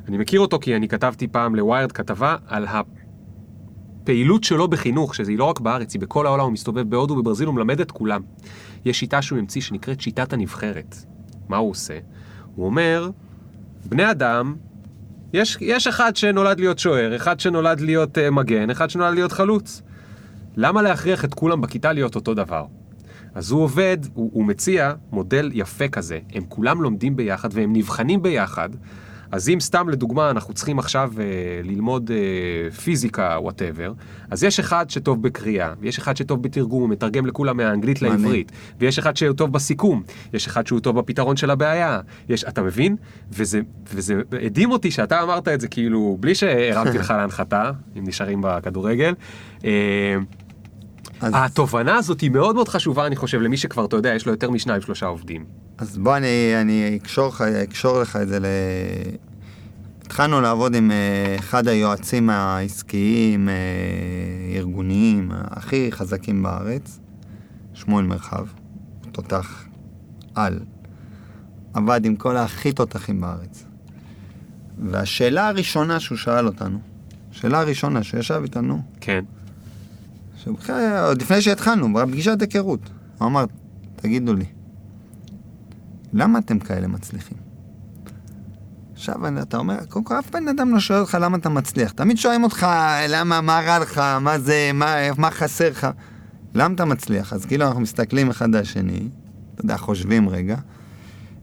[0.08, 2.66] אני מכיר אותו כי אני כתבתי פעם לוויירד כתבה על
[4.04, 7.56] הפעילות שלו בחינוך, שהיא לא רק בארץ, היא בכל העולם, הוא מסתובב בהודו ובברזיל, הוא
[7.56, 8.22] מלמד את כולם.
[8.86, 10.96] יש שיטה שהוא המציא שנקראת שיטת הנבחרת.
[11.50, 12.00] מה הוא עושה?
[12.58, 13.10] הוא אומר,
[13.86, 14.56] בני אדם,
[15.34, 19.82] יש, יש אחד שנולד להיות שוער, אחד שנולד להיות uh, מגן, אחד שנולד להיות חלוץ.
[20.56, 22.66] למה להכריח את כולם בכיתה להיות אותו דבר?
[23.36, 28.22] אז הוא עובד, הוא, הוא מציע מודל יפה כזה, הם כולם לומדים ביחד והם נבחנים
[28.22, 28.70] ביחד.
[29.32, 31.24] אז אם סתם לדוגמה אנחנו צריכים עכשיו אה,
[31.64, 33.94] ללמוד אה, פיזיקה, וואטאבר,
[34.32, 38.22] אז יש אחד שטוב בקריאה, ויש אחד שטוב בתרגום, הוא מתרגם לכולם מהאנגלית מעניין.
[38.22, 40.04] לעברית, ויש אחד שהוא טוב בסיכום,
[40.34, 42.00] יש אחד שהוא טוב בפתרון של הבעיה,
[42.30, 42.96] יש, אתה מבין?
[43.32, 43.62] וזה,
[43.94, 49.14] וזה הדהים אותי שאתה אמרת את זה כאילו, בלי שהרמתי לך להנחתה, אם נשארים בכדורגל.
[49.66, 50.16] אה,
[51.22, 54.32] אז, התובנה הזאת היא מאוד מאוד חשובה, אני חושב, למי שכבר, אתה יודע, יש לו
[54.32, 55.67] יותר משניים, שלושה עובדים.
[55.78, 57.32] אז בוא אני, אני אקשור,
[57.64, 58.46] אקשור לך את זה ל...
[60.02, 63.54] התחלנו לעבוד עם אה, אחד היועצים העסקיים, אה,
[64.56, 67.00] ארגוניים, הכי חזקים בארץ,
[67.74, 68.46] שמואל מרחב,
[69.12, 69.66] תותח
[70.36, 70.60] על.
[71.74, 73.66] עבד עם כל הכי תותחים בארץ.
[74.78, 76.80] והשאלה הראשונה שהוא שאל אותנו,
[77.32, 79.24] שאלה הראשונה שהוא ישב איתנו, כן.
[80.38, 83.46] שבכלל, עוד לפני שהתחלנו, בפגישת היכרות, הוא אמר,
[83.96, 84.46] תגידו לי,
[86.14, 87.38] למה אתם כאלה מצליחים?
[88.94, 91.92] עכשיו אתה אומר, קודם כל אף בן אדם לא שואל אותך למה אתה מצליח.
[91.92, 92.68] תמיד שואלים אותך
[93.10, 95.88] למה, מה רע לך, מה זה, מה, מה חסר לך.
[96.54, 97.34] למה אתה מצליח?
[97.34, 99.10] אז כאילו אנחנו מסתכלים אחד על השני,
[99.54, 100.56] אתה יודע, חושבים רגע,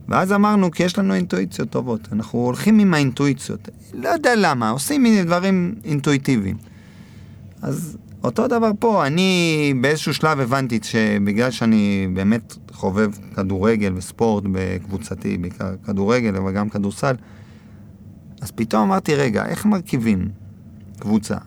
[0.09, 2.07] ואז אמרנו, כי יש לנו אינטואיציות טובות.
[2.11, 3.69] אנחנו הולכים עם האינטואיציות.
[3.93, 6.57] לא יודע למה, עושים דברים אינטואיטיביים.
[7.61, 15.37] אז אותו דבר פה, אני באיזשהו שלב הבנתי שבגלל שאני באמת חובב כדורגל וספורט בקבוצתי,
[15.37, 17.15] בעיקר כדורגל, אבל גם כדורסל,
[18.41, 20.29] אז פתאום אמרתי, רגע, איך מרכיבים
[20.99, 21.37] קבוצה?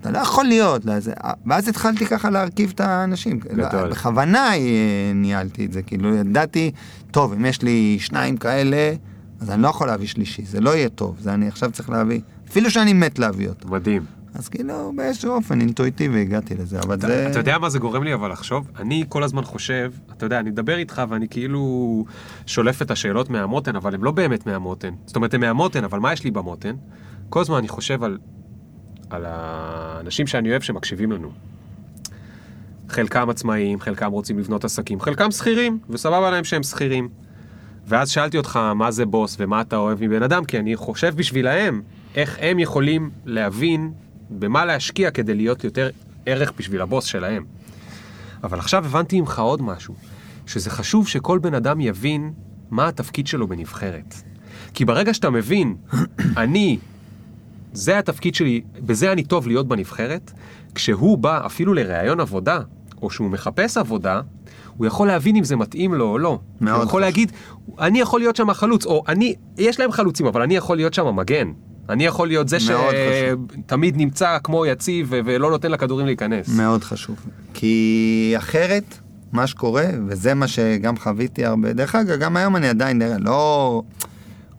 [0.00, 1.12] אתה לא יכול להיות, לא, זה...
[1.46, 3.38] ואז התחלתי ככה להרכיב את האנשים.
[3.38, 3.90] גדול.
[3.90, 6.70] בכוונה אה, ניהלתי את זה, כאילו ידעתי,
[7.10, 8.94] טוב, אם יש לי שניים כאלה,
[9.40, 12.20] אז אני לא יכול להביא שלישי, זה לא יהיה טוב, זה אני עכשיו צריך להביא,
[12.48, 13.68] אפילו שאני מת להביא אותו.
[13.68, 14.15] מדהים.
[14.38, 17.28] אז כאילו באיזשהו אופן אינטואיטיבי הגעתי לזה, אבל אתה, זה...
[17.30, 18.70] אתה יודע מה זה גורם לי אבל לחשוב?
[18.78, 22.04] אני כל הזמן חושב, אתה יודע, אני מדבר איתך ואני כאילו
[22.46, 24.94] שולף את השאלות מהמותן, אבל הן לא באמת מהמותן.
[25.06, 26.74] זאת אומרת, הן מהמותן, אבל מה יש לי במותן?
[27.28, 28.18] כל הזמן אני חושב על,
[29.10, 31.30] על האנשים שאני אוהב שמקשיבים לנו.
[32.88, 37.08] חלקם עצמאים, חלקם רוצים לבנות עסקים, חלקם שכירים, וסבבה להם שהם שכירים.
[37.88, 41.82] ואז שאלתי אותך מה זה בוס ומה אתה אוהב מבן אדם, כי אני חושב בשבילהם
[42.14, 43.92] איך הם יכולים להבין
[44.30, 45.90] במה להשקיע כדי להיות יותר
[46.26, 47.44] ערך בשביל הבוס שלהם.
[48.44, 49.94] אבל עכשיו הבנתי ממך עוד משהו,
[50.46, 52.32] שזה חשוב שכל בן אדם יבין
[52.70, 54.14] מה התפקיד שלו בנבחרת.
[54.74, 55.76] כי ברגע שאתה מבין,
[56.36, 56.78] אני,
[57.72, 60.32] זה התפקיד שלי, בזה אני טוב להיות בנבחרת,
[60.74, 62.60] כשהוא בא אפילו לראיון עבודה,
[63.02, 64.20] או שהוא מחפש עבודה,
[64.76, 66.38] הוא יכול להבין אם זה מתאים לו או לא.
[66.60, 67.00] מאוד הוא יכול חשוב.
[67.00, 67.32] להגיד,
[67.78, 71.16] אני יכול להיות שם חלוץ, או אני, יש להם חלוצים, אבל אני יכול להיות שם
[71.16, 71.52] מגן.
[71.88, 76.48] אני יכול להיות זה שתמיד נמצא כמו יציב ולא נותן לכדורים להיכנס.
[76.48, 77.16] מאוד חשוב.
[77.54, 78.98] כי אחרת,
[79.32, 83.82] מה שקורה, וזה מה שגם חוויתי הרבה, דרך אגב, גם היום אני עדיין, לא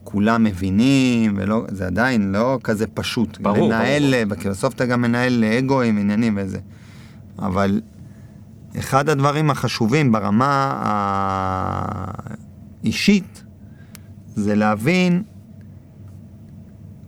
[0.04, 3.38] כולם מבינים, ולא, זה עדיין לא כזה פשוט.
[3.42, 6.60] ברור, לנהל, כי בסוף אתה גם מנהל אגואים, עניינים וזה.
[7.40, 7.82] אבל
[8.80, 10.74] אחד הדברים החשובים ברמה
[12.84, 13.44] האישית,
[14.36, 15.24] זה להבין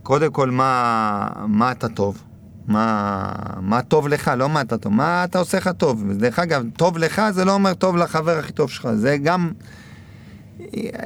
[0.10, 2.24] קודם כל מה, מה אתה טוב,
[2.68, 3.32] מה,
[3.62, 6.04] מה טוב לך, לא מה אתה טוב, מה אתה עושה לך טוב.
[6.10, 9.52] ודרך אגב, טוב לך זה לא אומר טוב לחבר הכי טוב שלך, זה גם,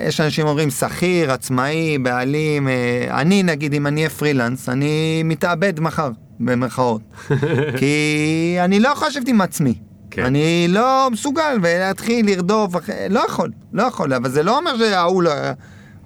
[0.01, 5.79] יש אנשים אומרים שכיר, עצמאי, בעלים, אה, אני נגיד אם אני אהיה פרילנס, אני מתאבד
[5.79, 7.01] מחר, במרכאות.
[7.79, 9.73] כי אני לא יכול לשבת עם עצמי.
[10.11, 10.25] כן.
[10.25, 12.73] אני לא מסוגל ולהתחיל לרדוף,
[13.09, 15.31] לא יכול, לא יכול, אבל זה לא אומר שההוא לא,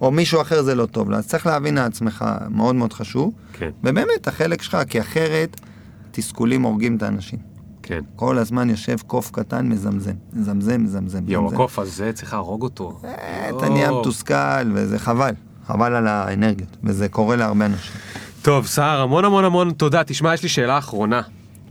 [0.02, 3.32] או מישהו אחר זה לא טוב לו, אז צריך להבין לעצמך, מאוד מאוד חשוב.
[3.54, 5.62] כן, ובאמת, החלק שלך, כי אחרת
[6.12, 7.40] תסכולים הורגים את האנשים.
[7.84, 8.00] כן.
[8.16, 11.20] כל הזמן יושב קוף קטן מזמזם, מזמזם, מזמזם.
[11.28, 11.56] יואו, מזמזם.
[11.56, 13.00] הקוף הזה, צריך להרוג אותו.
[13.04, 13.50] אה.
[13.50, 15.32] אתה נהיה מתוסכל, וזה חבל,
[15.68, 17.96] חבל על האנרגיות, וזה קורה להרבה אנשים.
[18.42, 20.04] טוב, סער, המון המון המון תודה.
[20.04, 21.22] תשמע, יש לי שאלה אחרונה,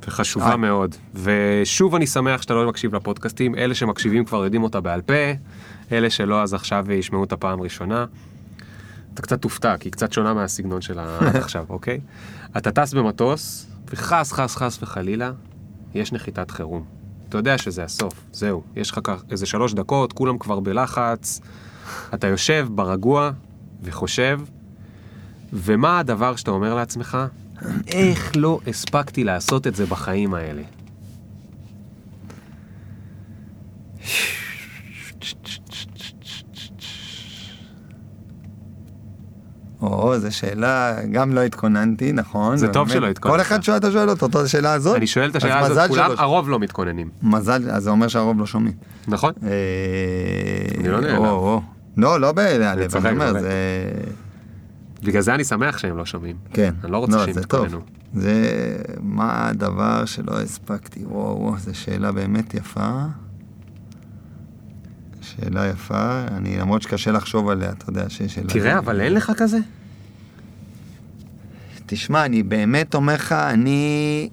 [0.07, 0.57] וחשובה אה.
[0.57, 0.95] מאוד.
[1.15, 3.55] ושוב אני שמח שאתה לא מקשיב לפודקאסטים.
[3.55, 5.15] אלה שמקשיבים כבר יודעים אותה בעל פה,
[5.93, 8.07] אלה שלא, אז עכשיו ישמעו אותה פעם ראשונה.
[9.15, 12.01] אתה קצת תופתע, כי היא קצת שונה מהסגנון שלה עד עכשיו, אוקיי?
[12.57, 15.33] אתה טס במטוס, וחס, חס, חס וחלילה,
[15.95, 16.85] יש נחיתת חירום.
[17.29, 18.63] אתה יודע שזה הסוף, זהו.
[18.77, 21.41] יש לך כך- איזה שלוש דקות, כולם כבר בלחץ.
[22.15, 23.31] אתה יושב ברגוע
[23.83, 24.41] וחושב,
[25.53, 27.19] ומה הדבר שאתה אומר לעצמך?
[27.87, 30.63] איך לא הספקתי לעשות את זה בחיים האלה?
[39.83, 42.57] או, זו שאלה, גם לא התכוננתי, נכון.
[42.57, 42.89] זה טוב.
[42.89, 43.37] שלא התכוננת.
[43.37, 44.97] כל אחד שואל, אתה שואל אותו, את השאלה הזאת?
[44.97, 48.47] אני שואל את השאלה הזאת, כולם, הרוב לא מתכוננים, מזל, אז זה אומר שהרוב לא
[48.47, 48.75] שומעים.
[49.09, 49.33] נכון?
[49.43, 49.49] אה,
[50.79, 51.23] אני לא נעלב.
[51.97, 53.41] לא, לא בהיעלב, צוחק, אני אומר.
[53.41, 53.51] זה...
[55.07, 56.37] בגלל זה אני שמח שהם לא שומעים.
[56.53, 56.75] כן.
[56.85, 57.65] אני לא רוצה שהם זה טוב.
[57.65, 57.85] יתכוננו.
[58.15, 63.05] זה מה הדבר שלא הספקתי, וואו, וואו, זו שאלה באמת יפה.
[65.21, 68.49] שאלה יפה, אני למרות שקשה לחשוב עליה, אתה יודע שיש שאלה...
[68.49, 69.59] תראה, אבל אין לך כזה?
[71.87, 74.29] תשמע, אני באמת אומר לך, אני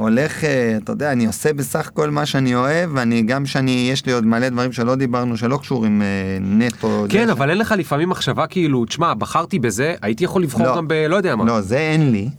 [0.00, 4.06] הולך, אה, אתה יודע, אני עושה בסך הכל מה שאני אוהב, ואני גם שאני, יש
[4.06, 6.06] לי עוד מלא דברים שלא דיברנו, שלא קשורים אה,
[6.40, 7.06] נטו.
[7.08, 10.76] כן, אבל אין לך לפעמים מחשבה כאילו, תשמע, בחרתי בזה, הייתי יכול לבחור לא.
[10.76, 10.92] גם ב...
[10.92, 11.44] לא יודע מה.
[11.44, 12.30] לא, זה אין לי.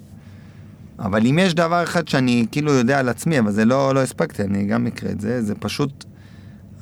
[0.99, 4.43] אבל אם יש דבר אחד שאני כאילו יודע על עצמי, אבל זה לא, לא הספקתי,
[4.43, 6.05] אני גם אקרא את זה, זה פשוט,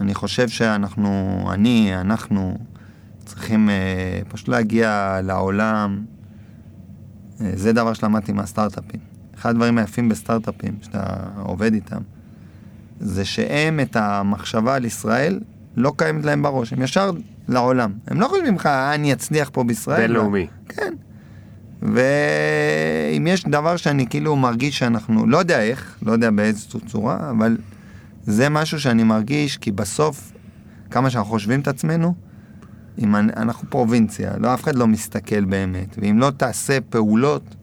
[0.01, 2.57] אני חושב שאנחנו, אני, אנחנו,
[3.25, 6.03] צריכים אה, פשוט להגיע לעולם.
[7.41, 9.08] אה, זה דבר שלמדתי מהסטארט-אפים.
[9.39, 11.03] אחד הדברים היפים בסטארט-אפים, שאתה
[11.43, 12.01] עובד איתם,
[12.99, 15.39] זה שהם את המחשבה על ישראל
[15.77, 17.11] לא קיימת להם בראש, הם ישר
[17.47, 17.91] לעולם.
[18.07, 20.01] הם לא חושבים לך, "אה, אני אצליח פה בישראל.
[20.01, 20.47] בינלאומי.
[20.69, 20.93] כן.
[21.81, 27.57] ואם יש דבר שאני כאילו מרגיש שאנחנו, לא יודע איך, לא יודע באיזו צורה, אבל
[28.23, 30.31] זה משהו שאני מרגיש, כי בסוף,
[30.91, 32.13] כמה שאנחנו חושבים את עצמנו,
[32.99, 37.55] אם אנחנו פרובינציה, לא, אף אחד לא מסתכל באמת, ואם לא תעשה פעולות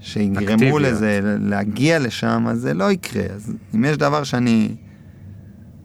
[0.00, 0.82] שיגרמו אקטיביות.
[0.82, 3.22] לזה, להגיע לשם, אז זה לא יקרה.
[3.34, 4.74] אז אם יש דבר שאני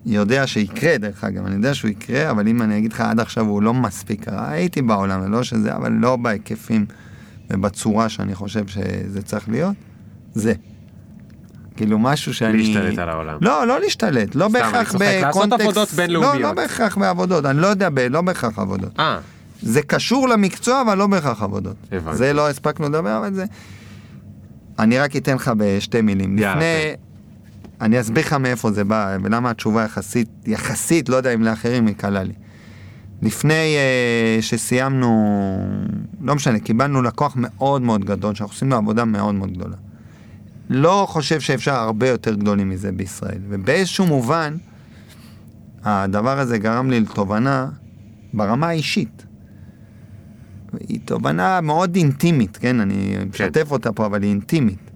[0.05, 3.45] יודע שיקרה, דרך אגב, אני יודע שהוא יקרה, אבל אם אני אגיד לך עד עכשיו
[3.45, 6.86] הוא לא מספיק קרה, הייתי בעולם, לא שזה, אבל לא בהיקפים
[7.49, 9.76] ובצורה שאני חושב שזה צריך להיות,
[10.34, 10.53] זה.
[11.76, 12.57] כאילו משהו שאני...
[12.57, 13.38] להשתלט על העולם.
[13.41, 15.61] לא, לא להשתלט, לא סתם, בהכרח צוחק, לעשות בקונטקסט...
[15.61, 16.36] עבודות בינלאומיות.
[16.36, 17.99] לא, לא בהכרח בעבודות, אני לא יודע, ב...
[17.99, 18.99] לא בהכרח עבודות.
[18.99, 19.20] אה,
[19.61, 21.76] זה קשור למקצוע, אבל לא בהכרח עבודות.
[21.91, 22.18] הבנתי.
[22.18, 23.45] זה לא הספקנו לדבר, אבל זה...
[24.80, 26.38] אני רק אתן לך בשתי מילים.
[26.38, 26.95] יאללה, לפני,
[27.82, 31.95] אני אסביר לך מאיפה זה בא, ולמה התשובה יחסית, יחסית, לא יודע אם לאחרים היא
[31.95, 32.34] קלה לי.
[33.21, 35.09] לפני uh, שסיימנו,
[36.21, 39.76] לא משנה, קיבלנו לקוח מאוד מאוד גדול, שאנחנו עושים לו עבודה מאוד מאוד גדולה.
[40.69, 43.39] לא חושב שאפשר הרבה יותר גדולים מזה בישראל.
[43.49, 44.57] ובאיזשהו מובן,
[45.84, 47.67] הדבר הזה גרם לי לתובנה
[48.34, 49.24] ברמה האישית.
[50.88, 52.80] היא תובנה מאוד אינטימית, כן?
[52.80, 54.91] אני משתף אותה פה, אבל היא אינטימית.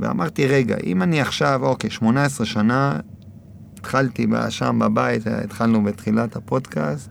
[0.00, 3.00] ואמרתי, רגע, אם אני עכשיו, אוקיי, 18 שנה,
[3.78, 7.10] התחלתי שם בבית, התחלנו בתחילת הפודקאסט,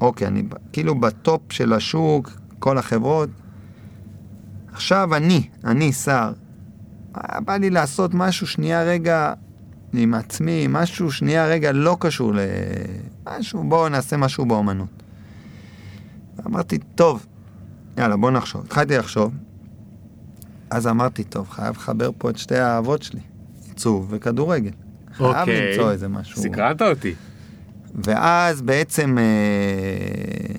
[0.00, 0.42] אוקיי, אני
[0.72, 3.30] כאילו בטופ של השוק, כל החברות.
[4.72, 6.32] עכשיו אני, אני שר,
[7.44, 9.32] בא לי לעשות משהו שנייה רגע
[9.92, 12.32] עם עצמי, משהו שנייה רגע לא קשור
[13.26, 14.99] למשהו, בואו נעשה משהו באומנות.
[16.46, 17.26] אמרתי, טוב,
[17.98, 18.64] יאללה, בוא נחשוב.
[18.64, 19.34] התחלתי לחשוב,
[20.70, 23.20] אז אמרתי, טוב, חייב לחבר פה את שתי האהבות שלי,
[23.68, 24.70] עיצוב וכדורגל.
[25.12, 25.70] חייב אוקיי.
[25.70, 26.42] למצוא איזה משהו.
[26.42, 27.14] סקרנת אותי.
[27.94, 30.54] ואז בעצם אה,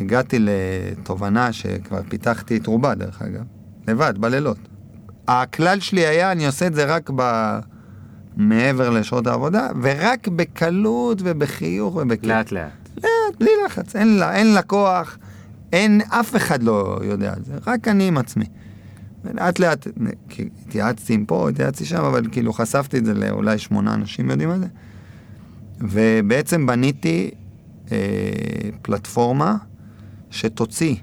[0.00, 3.44] הגעתי לתובנה שכבר פיתחתי את רובה, דרך אגב,
[3.88, 4.58] לבד, בלילות.
[5.28, 7.58] הכלל שלי היה, אני עושה את זה רק ב...
[8.36, 12.24] מעבר לשעות העבודה, ורק בקלות ובחיוך ובכיף.
[12.24, 12.79] לאט לאט.
[12.96, 15.18] לאט, בלי לחץ, אין, לה, אין לקוח,
[15.72, 18.44] אין, אף אחד לא יודע על זה, רק אני עם עצמי.
[19.24, 19.86] ולאט לאט,
[20.66, 24.58] התייעצתי עם פה, התייעצתי שם, אבל כאילו חשפתי את זה לאולי שמונה אנשים יודעים על
[24.58, 24.66] זה.
[25.80, 27.30] ובעצם בניתי
[27.92, 27.96] אה,
[28.82, 29.56] פלטפורמה
[30.30, 30.96] שתוציא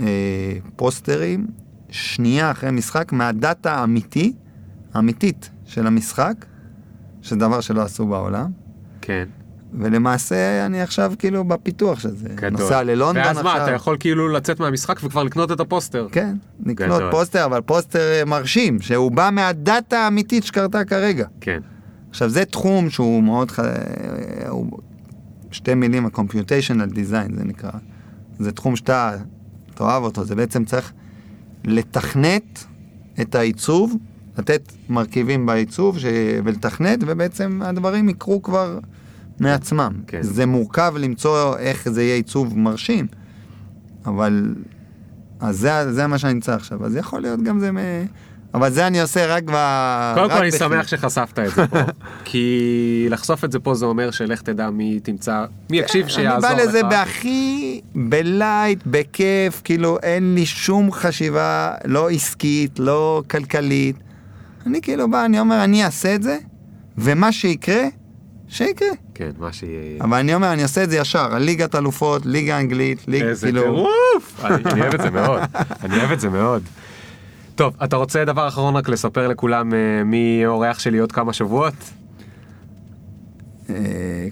[0.00, 1.46] אה, פוסטרים
[1.90, 4.32] שנייה אחרי משחק מהדאטה האמיתי,
[4.94, 6.46] האמיתית של המשחק,
[7.22, 8.50] שזה דבר שלא עשו בעולם.
[9.00, 9.24] כן.
[9.72, 12.28] ולמעשה אני עכשיו כאילו בפיתוח של זה.
[12.34, 12.50] גדול.
[12.50, 13.56] נוסע ללונדון ואז עכשיו.
[13.56, 16.06] מה, אתה יכול כאילו לצאת מהמשחק וכבר לקנות את הפוסטר.
[16.12, 17.10] כן, לקנות גדול.
[17.10, 21.26] פוסטר, אבל פוסטר אה, מרשים, שהוא בא מהדאטה האמיתית שקרתה כרגע.
[21.40, 21.60] כן.
[22.10, 23.60] עכשיו זה תחום שהוא מאוד, ח...
[24.48, 24.66] הוא...
[25.50, 27.70] שתי מילים, ה-computational design זה נקרא.
[28.38, 29.16] זה תחום שאתה
[29.74, 30.92] תאהב אותו, זה בעצם צריך
[31.64, 32.64] לתכנת
[33.20, 33.96] את העיצוב,
[34.38, 36.04] לתת מרכיבים בעיצוב ש...
[36.44, 38.78] ולתכנת, ובעצם הדברים יקרו כבר
[39.40, 39.92] מעצמם.
[40.06, 40.22] כן.
[40.22, 43.06] זה מורכב למצוא איך זה יהיה עיצוב מרשים,
[44.06, 44.54] אבל...
[45.40, 47.76] אז זה, זה מה שאני נמצא עכשיו, אז יכול להיות גם זה מ...
[48.54, 49.52] אבל זה אני עושה רק ב...
[50.14, 50.72] קודם כל אני בחיוך.
[50.72, 51.78] שמח שחשפת את זה פה,
[52.24, 56.56] כי לחשוף את זה פה זה אומר שלך תדע מי תמצא, מי יקשיב שיעזור לך.
[56.58, 63.96] אני בא לזה בהכי, בלייט, בכיף, כאילו אין לי שום חשיבה, לא עסקית, לא כלכלית.
[64.66, 66.38] אני כאילו בא, אני אומר, אני אעשה את זה,
[66.98, 67.82] ומה שיקרה,
[68.48, 68.88] שיקרה.
[69.14, 70.00] כן, מה שיהיה.
[70.00, 73.62] אבל אני אומר, אני אעשה את זה ישר, הליגת אלופות, ליגה אנגלית, ליגה, איזה כאילו...
[73.62, 74.40] טירוף!
[74.44, 75.40] אני אוהב את זה מאוד,
[75.84, 76.62] אני אוהב את זה מאוד.
[77.54, 81.74] טוב, אתה רוצה דבר אחרון רק לספר לכולם אה, מי אורח שלי עוד כמה שבועות?
[83.70, 83.74] אה,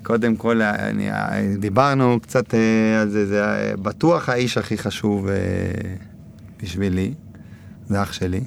[0.03, 1.11] קודם כל, אני,
[1.59, 5.35] דיברנו קצת אה, על זה, זה אה, בטוח האיש הכי חשוב אה,
[6.62, 7.14] בשבילי,
[7.89, 8.41] זה אח שלי.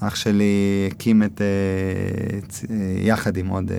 [0.00, 2.38] אח שלי הקים את, אה,
[2.70, 3.78] אה, יחד עם עוד אה,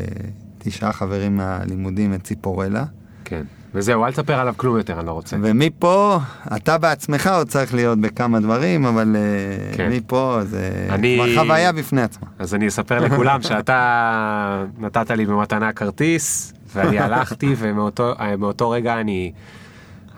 [0.66, 2.84] תשעה חברים מהלימודים, את ציפורלה.
[3.26, 3.43] כן.
[3.74, 5.38] וזהו, אל תספר עליו כלום יותר, אני לא רוצה.
[5.41, 6.18] ומפה,
[6.55, 9.89] אתה בעצמך עוד צריך להיות בכמה דברים, אבל אה, כן.
[9.91, 12.28] מפה זה אני- כבר חוויה בפני עצמה.
[12.39, 19.32] אז אני אספר לכולם שאתה נתת לי במתנה כרטיס, ואני הלכתי, ומאותו אה, רגע אני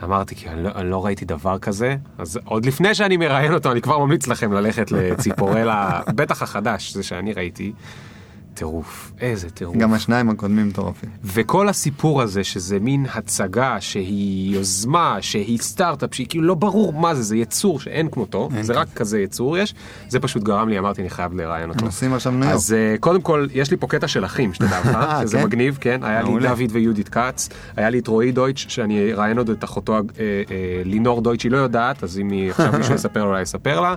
[0.04, 3.72] אמרתי, כי אני לא, אני לא ראיתי דבר כזה, אז עוד לפני שאני מראיין אותו,
[3.72, 7.74] אני כבר ממליץ לכם ללכת לציפורלה, בטח החדש, זה שאני ראיתי.
[8.58, 9.78] טירוף, איזה טירוף.
[9.78, 11.10] גם השניים הקודמים מטורפים.
[11.24, 17.16] וכל הסיפור הזה שזה מין הצגה שהיא יוזמה שהיא סטארט-אפ שהיא כאילו לא ברור מה
[17.16, 18.82] זה זה יצור שאין כמותו אין זה כזה.
[18.82, 19.74] רק כזה יצור יש
[20.10, 21.86] זה פשוט גרם לי אמרתי אני חייב לראיין אותו.
[21.86, 22.50] נוסעים עכשיו ניו.
[22.50, 25.44] אז uh, קודם כל יש לי פה קטע של אחים שתדע לך שזה כן?
[25.44, 26.40] מגניב כן היה לי.
[26.40, 30.82] דוד ויהודית כץ היה לי את רועי דויטש שאני אראיין עוד את אחותו אה, אה,
[30.86, 33.96] לינור דויטש היא לא יודעת אז אם היא עכשיו מישהו יספר לה יספר לה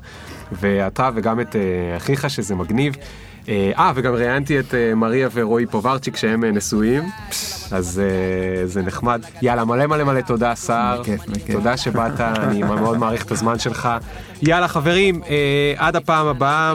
[0.53, 2.97] ואתה וגם את אה, אחיך שזה מגניב.
[3.51, 7.03] אה, אה, וגם ראיינתי את אה, מריה ורועי פוברצ'יק שהם אה, נשואים,
[7.71, 8.03] אז
[8.65, 9.23] זה נחמד.
[9.43, 11.03] יאללה, מלא מלא מלא תודה, סער.
[11.53, 13.89] תודה שבאת, אני מאוד מעריך את הזמן שלך.
[14.43, 15.21] יאללה, חברים,
[15.77, 16.75] עד הפעם הבאה.